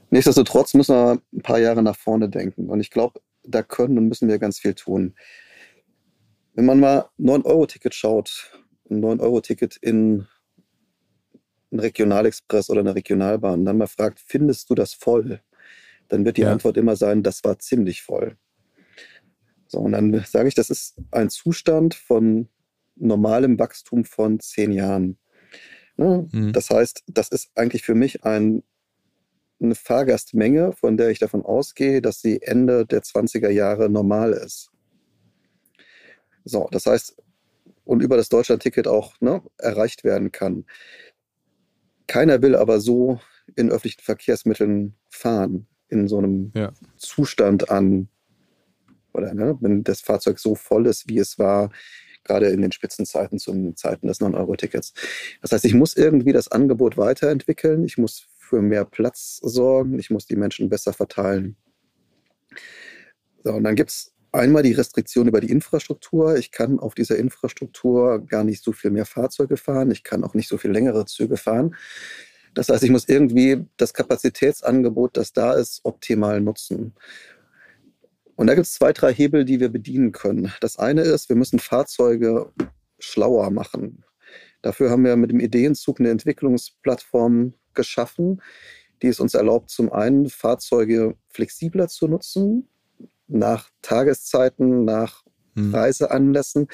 [0.09, 4.07] Nichtsdestotrotz müssen wir ein paar Jahre nach vorne denken und ich glaube, da können und
[4.07, 5.15] müssen wir ganz viel tun.
[6.53, 8.57] Wenn man mal 9-Euro-Ticket schaut,
[8.89, 10.27] ein 9-Euro-Ticket in
[11.71, 15.41] einen Regionalexpress oder eine Regionalbahn, dann mal fragt, findest du das voll?
[16.07, 16.51] Dann wird die ja.
[16.51, 18.37] Antwort immer sein, das war ziemlich voll.
[19.67, 22.47] So, und dann sage ich, das ist ein Zustand von
[22.95, 25.17] normalem Wachstum von zehn Jahren.
[25.97, 26.27] Ne?
[26.31, 26.53] Mhm.
[26.53, 28.63] Das heißt, das ist eigentlich für mich ein,
[29.61, 34.71] eine Fahrgastmenge, von der ich davon ausgehe, dass sie Ende der 20er Jahre normal ist.
[36.45, 37.17] So, das heißt,
[37.87, 40.65] und über das Deutschland-Ticket auch ne, erreicht werden kann.
[42.05, 43.19] Keiner will aber so
[43.55, 46.73] in öffentlichen Verkehrsmitteln fahren, in so einem ja.
[46.97, 48.09] Zustand an,
[49.13, 51.71] oder ne, wenn das Fahrzeug so voll ist, wie es war,
[52.23, 54.93] gerade in den Spitzenzeiten zu Zeiten des 9-Euro-Tickets.
[55.41, 60.09] Das heißt, ich muss irgendwie das Angebot weiterentwickeln, ich muss für mehr Platz sorgen, ich
[60.09, 61.55] muss die Menschen besser verteilen.
[63.43, 66.37] So, und dann gibt es Einmal die Restriktion über die Infrastruktur.
[66.37, 69.91] Ich kann auf dieser Infrastruktur gar nicht so viel mehr Fahrzeuge fahren.
[69.91, 71.75] Ich kann auch nicht so viel längere Züge fahren.
[72.53, 76.93] Das heißt, ich muss irgendwie das Kapazitätsangebot, das da ist, optimal nutzen.
[78.35, 80.53] Und da gibt es zwei, drei Hebel, die wir bedienen können.
[80.61, 82.51] Das eine ist, wir müssen Fahrzeuge
[82.99, 84.03] schlauer machen.
[84.61, 88.41] Dafür haben wir mit dem Ideenzug eine Entwicklungsplattform geschaffen,
[89.01, 92.67] die es uns erlaubt, zum einen Fahrzeuge flexibler zu nutzen,
[93.27, 95.23] nach Tageszeiten, nach
[95.55, 95.73] hm.
[95.73, 96.67] Reiseanlässen,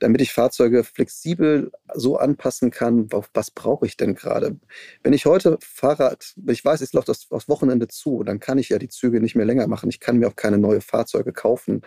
[0.00, 4.56] damit ich Fahrzeuge flexibel so anpassen kann, was brauche ich denn gerade.
[5.02, 8.68] Wenn ich heute Fahrrad, ich weiß, es läuft das aufs Wochenende zu, dann kann ich
[8.68, 9.90] ja die Züge nicht mehr länger machen.
[9.90, 11.82] Ich kann mir auch keine neue Fahrzeuge kaufen.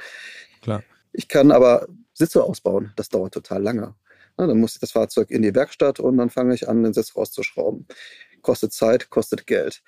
[0.61, 0.83] Klar.
[1.13, 2.91] Ich kann aber Sitze ausbauen.
[2.95, 3.95] Das dauert total lange.
[4.37, 6.93] Na, dann muss ich das Fahrzeug in die Werkstatt und dann fange ich an, den
[6.93, 7.87] Sitz rauszuschrauben.
[8.41, 9.83] Kostet Zeit, kostet Geld.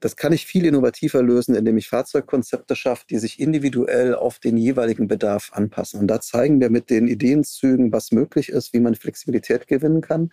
[0.00, 4.56] Das kann ich viel innovativer lösen, indem ich Fahrzeugkonzepte schaffe, die sich individuell auf den
[4.56, 6.00] jeweiligen Bedarf anpassen.
[6.00, 10.30] Und da zeigen wir mit den Ideenzügen, was möglich ist, wie man Flexibilität gewinnen kann.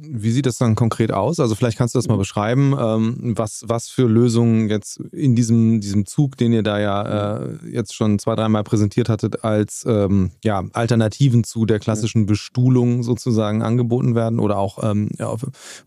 [0.00, 1.40] Wie sieht das dann konkret aus?
[1.40, 2.20] Also vielleicht kannst du das mal mhm.
[2.20, 7.38] beschreiben, ähm, was, was für Lösungen jetzt in diesem, diesem Zug, den ihr da ja
[7.38, 13.02] äh, jetzt schon zwei, dreimal präsentiert hattet, als ähm, ja, Alternativen zu der klassischen Bestuhlung
[13.02, 15.34] sozusagen angeboten werden oder auch ähm, ja,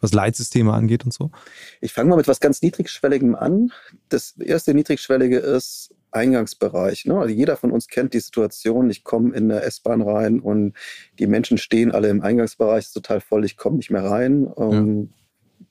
[0.02, 1.32] was Leitsysteme angeht und so?
[1.80, 3.72] Ich fange mal mit was ganz Niedrigschwelligem an.
[4.10, 7.06] Das erste Niedrigschwellige ist Eingangsbereich.
[7.06, 7.18] Ne?
[7.18, 10.74] Also jeder von uns kennt die Situation, ich komme in der S-Bahn rein und
[11.20, 14.52] die Menschen stehen alle im Eingangsbereich, ist total voll, ich komme nicht mehr rein.
[14.58, 15.14] Ähm,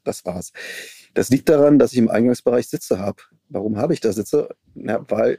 [0.05, 0.53] das war's.
[1.15, 3.23] Das liegt daran, dass ich im Eingangsbereich Sitze habe.
[3.49, 4.55] Warum habe ich da Sitze?
[4.77, 5.39] Ja, weil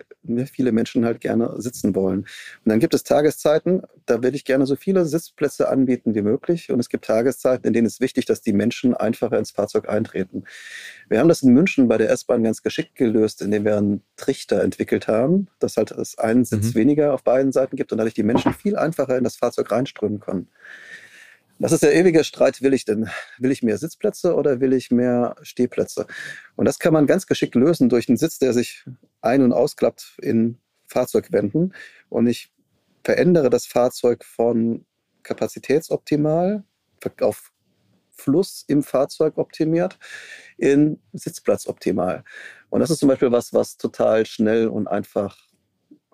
[0.51, 2.19] viele Menschen halt gerne sitzen wollen.
[2.19, 6.69] Und dann gibt es Tageszeiten, da will ich gerne so viele Sitzplätze anbieten wie möglich.
[6.69, 10.43] Und es gibt Tageszeiten, in denen es wichtig, dass die Menschen einfacher ins Fahrzeug eintreten.
[11.07, 14.61] Wir haben das in München bei der S-Bahn ganz geschickt gelöst, indem wir einen Trichter
[14.61, 16.76] entwickelt haben, dass halt es einen Sitz mhm.
[16.76, 20.19] weniger auf beiden Seiten gibt und dadurch die Menschen viel einfacher in das Fahrzeug reinströmen
[20.19, 20.49] können.
[21.62, 23.07] Das ist der ewige Streit, will ich denn,
[23.38, 26.07] will ich mehr Sitzplätze oder will ich mehr Stehplätze?
[26.55, 28.84] Und das kann man ganz geschickt lösen durch einen Sitz, der sich
[29.22, 30.57] ein- und ausklappt in
[30.88, 31.76] Fahrzeugwänden.
[32.09, 32.51] Und ich
[33.03, 34.88] verändere das Fahrzeug von
[35.22, 36.64] kapazitätsoptimal
[37.22, 37.51] auf
[38.09, 39.99] Fluss im Fahrzeug optimiert
[40.57, 42.24] in Sitzplatz optimal.
[42.72, 45.38] Und das ist zum Beispiel was, was total schnell und einfach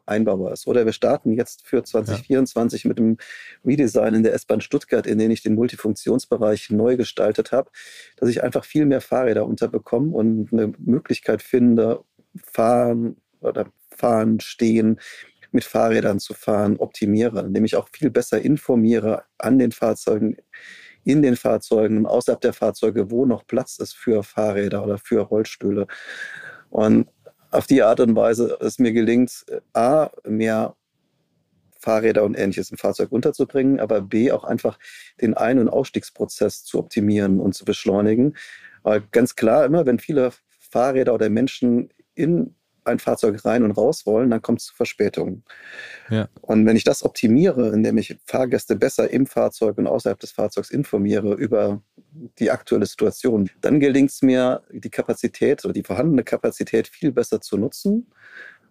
[0.08, 0.68] einbaubar ist.
[0.68, 2.88] Oder wir starten jetzt für 2024 ja.
[2.89, 3.18] mit dem
[3.66, 7.70] Redesign in der S-Bahn Stuttgart, in dem ich den Multifunktionsbereich neu gestaltet habe,
[8.18, 12.03] dass ich einfach viel mehr Fahrräder unterbekomme und eine Möglichkeit finde,
[12.43, 14.99] fahren oder fahren, stehen,
[15.51, 20.38] mit Fahrrädern zu fahren, optimiere, indem ich auch viel besser informiere an den Fahrzeugen,
[21.03, 25.88] in den Fahrzeugen außerhalb der Fahrzeuge, wo noch Platz ist für Fahrräder oder für Rollstühle.
[26.70, 27.08] Und
[27.52, 30.76] auf die Art und Weise es mir gelingt, A, mehr
[31.80, 34.78] Fahrräder und ähnliches im Fahrzeug unterzubringen, aber B, auch einfach
[35.22, 38.36] den Ein- und Ausstiegsprozess zu optimieren und zu beschleunigen.
[38.84, 42.56] Aber ganz klar, immer wenn viele Fahrräder oder Menschen in
[42.88, 45.43] ein Fahrzeug rein und raus wollen, dann kommt es zu Verspätungen.
[46.09, 46.27] Ja.
[46.41, 50.71] Und wenn ich das optimiere, indem ich Fahrgäste besser im Fahrzeug und außerhalb des Fahrzeugs
[50.71, 51.81] informiere über
[52.39, 57.41] die aktuelle Situation, dann gelingt es mir, die Kapazität oder die vorhandene Kapazität viel besser
[57.41, 58.07] zu nutzen.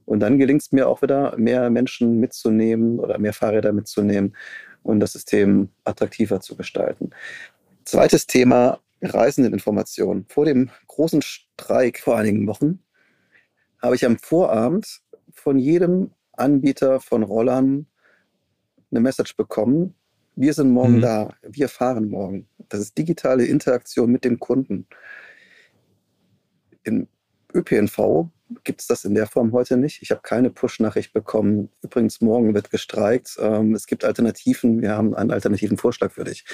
[0.04, 4.36] Und dann gelingt es mir auch wieder, mehr Menschen mitzunehmen oder mehr Fahrräder mitzunehmen
[4.82, 7.10] und das System attraktiver zu gestalten.
[7.84, 10.26] Zweites Thema, Reisendeninformation.
[10.28, 12.80] Vor dem großen Streik vor einigen Wochen
[13.86, 15.00] habe ich am Vorabend
[15.32, 17.86] von jedem Anbieter von Rollern
[18.90, 19.94] eine Message bekommen.
[20.34, 21.02] Wir sind morgen mhm.
[21.02, 22.48] da, wir fahren morgen.
[22.68, 24.86] Das ist digitale Interaktion mit dem Kunden.
[26.82, 27.08] Im
[27.54, 28.28] ÖPNV
[28.64, 30.02] gibt es das in der Form heute nicht.
[30.02, 31.70] Ich habe keine Push-Nachricht bekommen.
[31.82, 33.36] Übrigens, morgen wird gestreikt.
[33.40, 34.82] Ähm, es gibt Alternativen.
[34.82, 36.44] Wir haben einen alternativen Vorschlag für dich.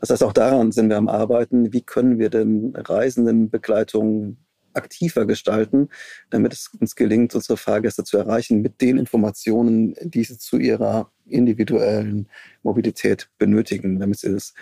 [0.00, 1.72] Das heißt, auch daran sind wir am Arbeiten.
[1.72, 4.38] Wie können wir denn Reisendenbegleitung
[4.78, 5.88] aktiver gestalten,
[6.30, 11.10] damit es uns gelingt, unsere Fahrgäste zu erreichen mit den Informationen, die sie zu ihrer
[11.26, 12.28] individuellen
[12.62, 14.54] Mobilität benötigen, damit sie es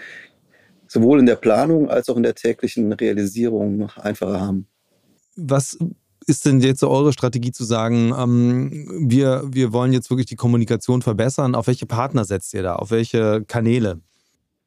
[0.88, 4.66] sowohl in der Planung als auch in der täglichen Realisierung einfacher haben.
[5.36, 5.78] Was
[6.26, 10.36] ist denn jetzt so eure Strategie zu sagen, ähm, wir, wir wollen jetzt wirklich die
[10.36, 11.54] Kommunikation verbessern?
[11.54, 12.76] Auf welche Partner setzt ihr da?
[12.76, 14.00] Auf welche Kanäle?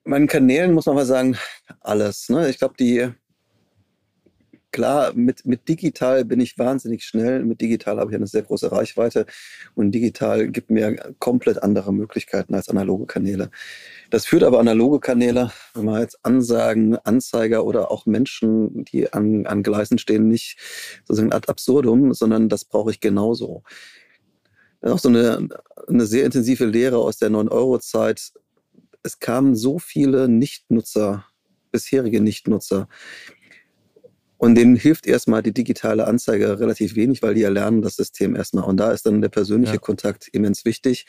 [0.06, 1.38] Meinen Kanälen muss man mal sagen,
[1.82, 2.30] alles.
[2.30, 2.50] Ne?
[2.50, 3.10] Ich glaube, die
[4.72, 7.44] klar, mit, mit digital bin ich wahnsinnig schnell.
[7.44, 9.26] Mit digital habe ich eine sehr große Reichweite
[9.76, 13.50] und digital gibt mir komplett andere Möglichkeiten als analoge Kanäle.
[14.10, 19.46] Das führt aber analoge Kanäle, wenn man jetzt Ansagen, Anzeiger oder auch Menschen, die an,
[19.46, 20.60] an Gleisen stehen, nicht
[21.06, 23.64] sozusagen ad absurdum, sondern das brauche ich genauso.
[24.82, 25.50] Dann auch so eine,
[25.88, 28.32] eine sehr intensive Lehre aus der 9-Euro-Zeit.
[29.04, 31.26] Es kamen so viele Nichtnutzer,
[31.72, 32.88] bisherige Nichtnutzer,
[34.40, 38.64] und denen hilft erstmal die digitale Anzeige relativ wenig, weil die erlernen das System erstmal.
[38.64, 39.80] Und da ist dann der persönliche ja.
[39.80, 41.08] Kontakt immens wichtig.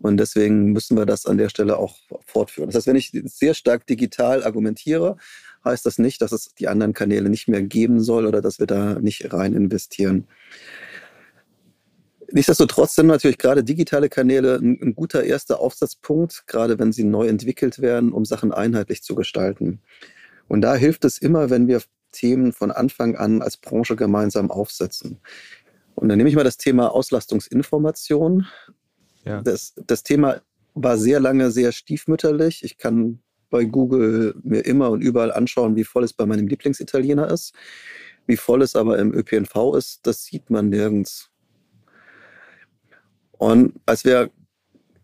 [0.00, 2.68] Und deswegen müssen wir das an der Stelle auch fortführen.
[2.68, 5.18] Das heißt, wenn ich sehr stark digital argumentiere,
[5.62, 8.66] heißt das nicht, dass es die anderen Kanäle nicht mehr geben soll oder dass wir
[8.66, 10.26] da nicht rein investieren.
[12.32, 17.28] Nichtsdestotrotz sind natürlich gerade digitale Kanäle ein, ein, guter erster Aufsatzpunkt, gerade wenn sie neu
[17.28, 19.82] entwickelt werden, um Sachen einheitlich zu gestalten.
[20.48, 25.20] Und da hilft es immer, wenn wir Themen von Anfang an als Branche gemeinsam aufsetzen.
[25.94, 28.46] Und dann nehme ich mal das Thema Auslastungsinformation.
[29.24, 29.42] Ja.
[29.42, 30.40] Das, das Thema
[30.74, 32.64] war sehr lange sehr stiefmütterlich.
[32.64, 37.30] Ich kann bei Google mir immer und überall anschauen, wie voll es bei meinem Lieblingsitaliener
[37.30, 37.52] ist.
[38.26, 41.30] Wie voll es aber im ÖPNV ist, das sieht man nirgends.
[43.32, 44.30] Und als wir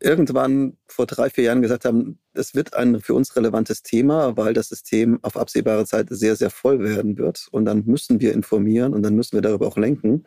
[0.07, 4.55] irgendwann vor drei, vier Jahren gesagt haben, es wird ein für uns relevantes Thema, weil
[4.55, 7.49] das System auf absehbare Zeit sehr, sehr voll werden wird.
[7.51, 10.25] Und dann müssen wir informieren und dann müssen wir darüber auch lenken.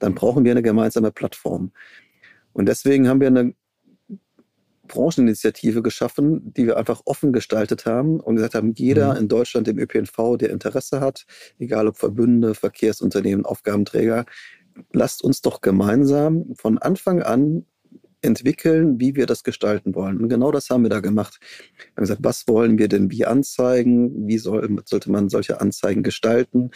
[0.00, 1.72] Dann brauchen wir eine gemeinsame Plattform.
[2.52, 3.54] Und deswegen haben wir eine
[4.88, 9.20] Brancheninitiative geschaffen, die wir einfach offen gestaltet haben und gesagt haben, jeder mhm.
[9.20, 11.24] in Deutschland im ÖPNV, der Interesse hat,
[11.58, 14.26] egal ob Verbünde, Verkehrsunternehmen, Aufgabenträger,
[14.92, 17.64] lasst uns doch gemeinsam von Anfang an
[18.24, 20.20] entwickeln, wie wir das gestalten wollen.
[20.20, 21.38] Und genau das haben wir da gemacht.
[21.40, 24.26] Wir haben gesagt, was wollen wir denn wie anzeigen?
[24.26, 26.70] Wie soll, sollte man solche Anzeigen gestalten?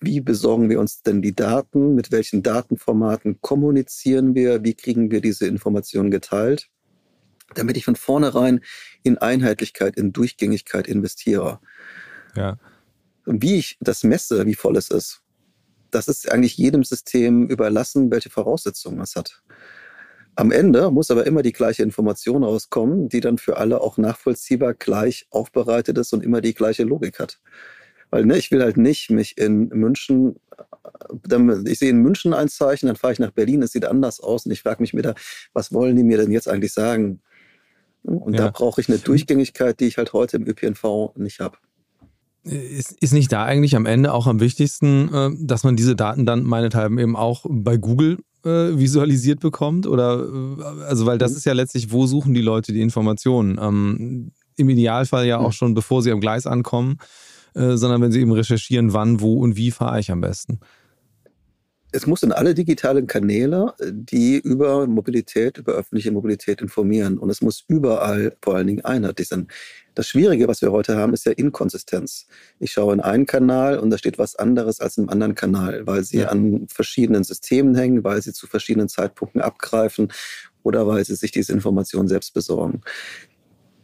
[0.00, 1.94] Wie besorgen wir uns denn die Daten?
[1.94, 4.62] Mit welchen Datenformaten kommunizieren wir?
[4.62, 6.68] Wie kriegen wir diese Informationen geteilt?
[7.54, 8.60] Damit ich von vornherein
[9.02, 11.60] in Einheitlichkeit, in Durchgängigkeit investiere.
[12.36, 12.58] Ja.
[13.24, 15.22] Und wie ich das messe, wie voll es ist,
[15.90, 19.42] das ist eigentlich jedem System überlassen, welche Voraussetzungen es hat.
[20.36, 24.74] Am Ende muss aber immer die gleiche Information rauskommen, die dann für alle auch nachvollziehbar
[24.74, 27.40] gleich aufbereitet ist und immer die gleiche Logik hat.
[28.10, 30.36] Weil ne, ich will halt nicht mich in München,
[31.30, 34.20] äh, ich sehe in München ein Zeichen, dann fahre ich nach Berlin, es sieht anders
[34.20, 35.14] aus und ich frage mich wieder,
[35.52, 37.20] was wollen die mir denn jetzt eigentlich sagen?
[38.02, 38.46] Und ja.
[38.46, 41.58] da brauche ich eine Durchgängigkeit, die ich halt heute im ÖPNV nicht habe.
[42.42, 46.26] Ist, ist nicht da eigentlich am Ende auch am wichtigsten, äh, dass man diese Daten
[46.26, 49.86] dann meinethalben eben auch bei Google äh, visualisiert bekommt?
[49.86, 51.36] Oder äh, also weil das mhm.
[51.38, 53.58] ist ja letztlich, wo suchen die Leute die Informationen?
[53.60, 55.52] Ähm, Im Idealfall ja auch mhm.
[55.52, 56.98] schon, bevor sie am Gleis ankommen,
[57.54, 60.60] äh, sondern wenn sie eben recherchieren, wann, wo und wie fahre ich am besten
[61.94, 67.18] es muss in alle digitalen Kanäle, die über Mobilität, über öffentliche Mobilität informieren.
[67.18, 69.46] Und es muss überall vor allen Dingen einheitlich sein.
[69.94, 72.26] Das Schwierige, was wir heute haben, ist ja Inkonsistenz.
[72.58, 76.02] Ich schaue in einen Kanal und da steht was anderes als im anderen Kanal, weil
[76.02, 76.30] sie ja.
[76.30, 80.08] an verschiedenen Systemen hängen, weil sie zu verschiedenen Zeitpunkten abgreifen
[80.64, 82.80] oder weil sie sich diese Information selbst besorgen.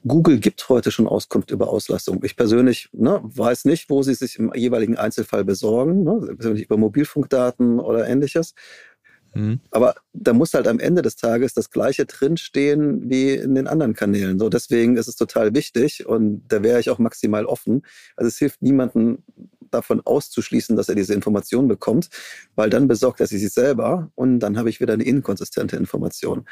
[0.06, 2.20] Google gibt heute schon Auskunft über Auslastung.
[2.24, 7.80] Ich persönlich ne, weiß nicht, wo sie sich im jeweiligen Einzelfall besorgen, ne, über Mobilfunkdaten
[7.80, 8.54] oder ähnliches.
[9.34, 9.60] Mhm.
[9.70, 13.94] Aber da muss halt am Ende des Tages das Gleiche drinstehen wie in den anderen
[13.94, 14.38] Kanälen.
[14.38, 17.82] So, deswegen ist es total wichtig und da wäre ich auch maximal offen.
[18.16, 19.18] Also es hilft niemandem
[19.70, 22.08] davon auszuschließen, dass er diese Information bekommt,
[22.56, 26.46] weil dann besorgt er sie sich selber und dann habe ich wieder eine inkonsistente Information.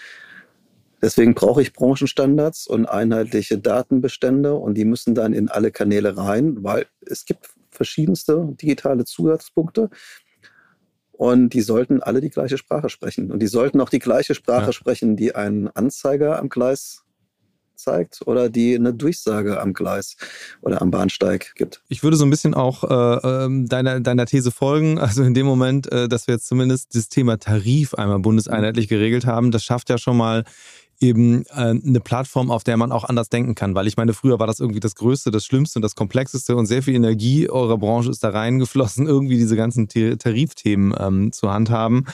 [1.00, 6.62] Deswegen brauche ich Branchenstandards und einheitliche Datenbestände und die müssen dann in alle Kanäle rein,
[6.62, 9.90] weil es gibt verschiedenste digitale Zusatzpunkte
[11.12, 13.32] und die sollten alle die gleiche Sprache sprechen.
[13.32, 14.72] Und die sollten auch die gleiche Sprache ja.
[14.72, 17.02] sprechen, die ein Anzeiger am Gleis
[17.74, 20.16] zeigt oder die eine Durchsage am Gleis
[20.62, 21.82] oder am Bahnsteig gibt.
[21.88, 24.98] Ich würde so ein bisschen auch äh, ähm, deiner, deiner These folgen.
[25.08, 29.24] Also in dem Moment, äh, dass wir jetzt zumindest das Thema Tarif einmal bundeseinheitlich geregelt
[29.24, 30.44] haben, das schafft ja schon mal
[31.00, 33.74] eben äh, eine Plattform, auf der man auch anders denken kann.
[33.74, 36.66] Weil ich meine, früher war das irgendwie das Größte, das Schlimmste und das Komplexeste und
[36.66, 42.06] sehr viel Energie eurer Branche ist da reingeflossen, irgendwie diese ganzen Tarifthemen ähm, zu handhaben.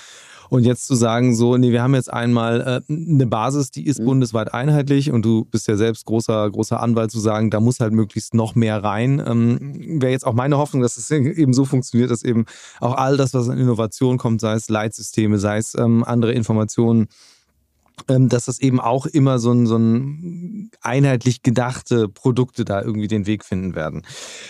[0.50, 4.00] Und jetzt zu sagen, so, nee, wir haben jetzt einmal äh, eine Basis, die ist
[4.00, 4.04] mhm.
[4.04, 7.92] bundesweit einheitlich und du bist ja selbst großer, großer Anwalt zu sagen, da muss halt
[7.92, 9.22] möglichst noch mehr rein.
[9.26, 12.44] Ähm, Wäre jetzt auch meine Hoffnung, dass es eben so funktioniert, dass eben
[12.80, 17.08] auch all das, was an Innovation kommt, sei es Leitsysteme, sei es ähm, andere Informationen,
[18.06, 23.26] dass das eben auch immer so ein, so ein einheitlich gedachte Produkte da irgendwie den
[23.26, 24.02] Weg finden werden.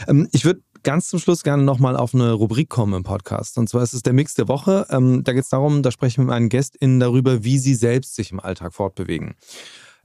[0.08, 3.58] Ähm, ich würde ganz zum Schluss gerne nochmal auf eine Rubrik kommen im Podcast.
[3.58, 4.86] Und zwar ist es der Mix der Woche.
[4.90, 8.14] Ähm, da geht es darum, da sprechen wir mit meinen GästInnen darüber, wie sie selbst
[8.14, 9.34] sich im Alltag fortbewegen.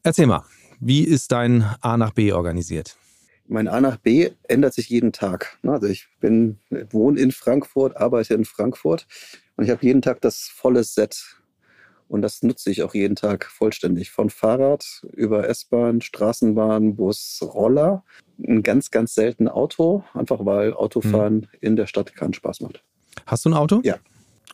[0.04, 0.46] Erzähl mal,
[0.80, 2.98] wie ist dein A nach B organisiert?
[3.48, 5.58] Mein A nach B ändert sich jeden Tag.
[5.64, 6.60] Also ich bin,
[6.92, 9.08] wohne in Frankfurt, arbeite in Frankfurt
[9.58, 11.39] und ich habe jeden Tag das volle Set
[12.10, 14.10] und das nutze ich auch jeden Tag vollständig.
[14.10, 18.04] Von Fahrrad über S-Bahn, Straßenbahn, Bus, Roller.
[18.46, 21.48] Ein ganz, ganz selten Auto, einfach weil Autofahren mhm.
[21.62, 22.84] in der Stadt keinen Spaß macht.
[23.28, 23.82] Hast du ein Auto?
[23.84, 23.98] Ja.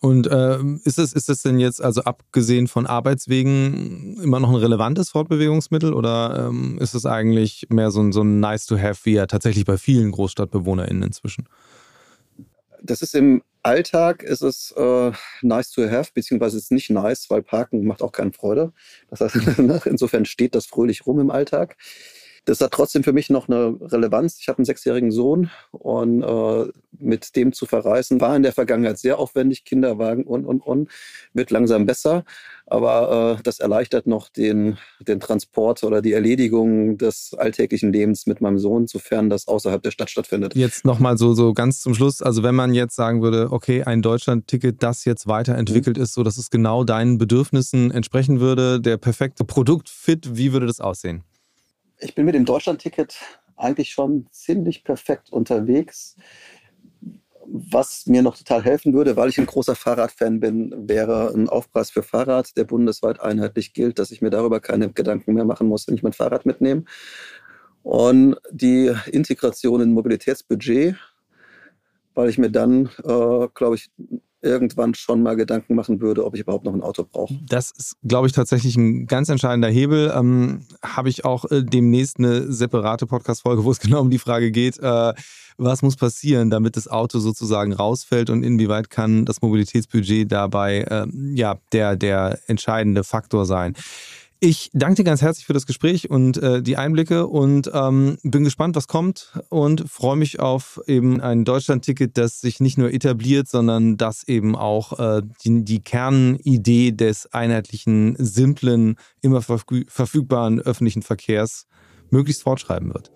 [0.02, 4.56] Und äh, ist, es, ist es denn jetzt, also abgesehen von Arbeitswegen, immer noch ein
[4.56, 9.28] relevantes Fortbewegungsmittel oder ähm, ist es eigentlich mehr so ein, so ein Nice-to-Have, wie ja
[9.28, 11.48] tatsächlich bei vielen GroßstadtbewohnerInnen inzwischen?
[12.86, 15.12] Das ist im Alltag ist es äh,
[15.42, 18.74] nice to have, beziehungsweise ist nicht nice, weil Parken macht auch keine Freude.
[19.10, 21.78] Das heißt, ne, insofern steht das fröhlich rum im Alltag.
[22.46, 24.38] Das hat trotzdem für mich noch eine Relevanz.
[24.40, 29.00] Ich habe einen sechsjährigen Sohn und äh, mit dem zu verreisen war in der Vergangenheit
[29.00, 29.66] sehr aufwendig.
[29.66, 30.90] Kinderwagen und, und, und.
[31.34, 32.24] Wird langsam besser.
[32.68, 38.42] Aber äh, das erleichtert noch den, den Transport oder die Erledigung des alltäglichen Lebens mit
[38.42, 40.56] meinem Sohn, sofern das außerhalb der Stadt stattfindet.
[40.56, 42.22] Jetzt nochmal so, so ganz zum Schluss.
[42.22, 46.04] Also wenn man jetzt sagen würde, okay, ein Deutschland-Ticket, das jetzt weiterentwickelt mhm.
[46.04, 50.80] ist, so dass es genau deinen Bedürfnissen entsprechen würde, der perfekte Produktfit, wie würde das
[50.80, 51.24] aussehen?
[52.00, 53.18] Ich bin mit dem Deutschland-Ticket
[53.58, 56.16] eigentlich schon ziemlich perfekt unterwegs.
[57.48, 61.92] Was mir noch total helfen würde, weil ich ein großer Fahrradfan bin, wäre ein Aufpreis
[61.92, 65.88] für Fahrrad, der bundesweit einheitlich gilt, dass ich mir darüber keine Gedanken mehr machen muss,
[65.88, 66.86] wenn ich mein Fahrrad mitnehme.
[67.84, 70.96] Und die Integration in Mobilitätsbudget,
[72.16, 73.92] weil ich mir dann, äh, glaube ich,
[74.46, 77.38] irgendwann schon mal Gedanken machen würde, ob ich überhaupt noch ein Auto brauche.
[77.48, 80.14] Das ist, glaube ich, tatsächlich ein ganz entscheidender Hebel.
[80.16, 84.52] Ähm, Habe ich auch äh, demnächst eine separate Podcast-Folge, wo es genau um die Frage
[84.52, 85.14] geht, äh,
[85.58, 91.08] was muss passieren, damit das Auto sozusagen rausfällt und inwieweit kann das Mobilitätsbudget dabei äh,
[91.34, 93.74] ja, der, der entscheidende Faktor sein.
[94.40, 98.44] Ich danke dir ganz herzlich für das Gespräch und äh, die Einblicke und ähm, bin
[98.44, 103.48] gespannt, was kommt und freue mich auf eben ein Deutschland-Ticket, das sich nicht nur etabliert,
[103.48, 111.66] sondern das eben auch äh, die, die Kernidee des einheitlichen, simplen, immer verfügbaren öffentlichen Verkehrs
[112.10, 113.12] möglichst fortschreiben wird.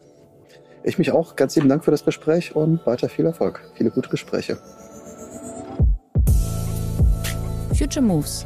[0.83, 1.35] Ich mich auch.
[1.35, 3.61] Ganz lieben Dank für das Gespräch und weiter viel Erfolg.
[3.75, 4.57] Viele gute Gespräche.
[7.77, 8.45] Future Moves,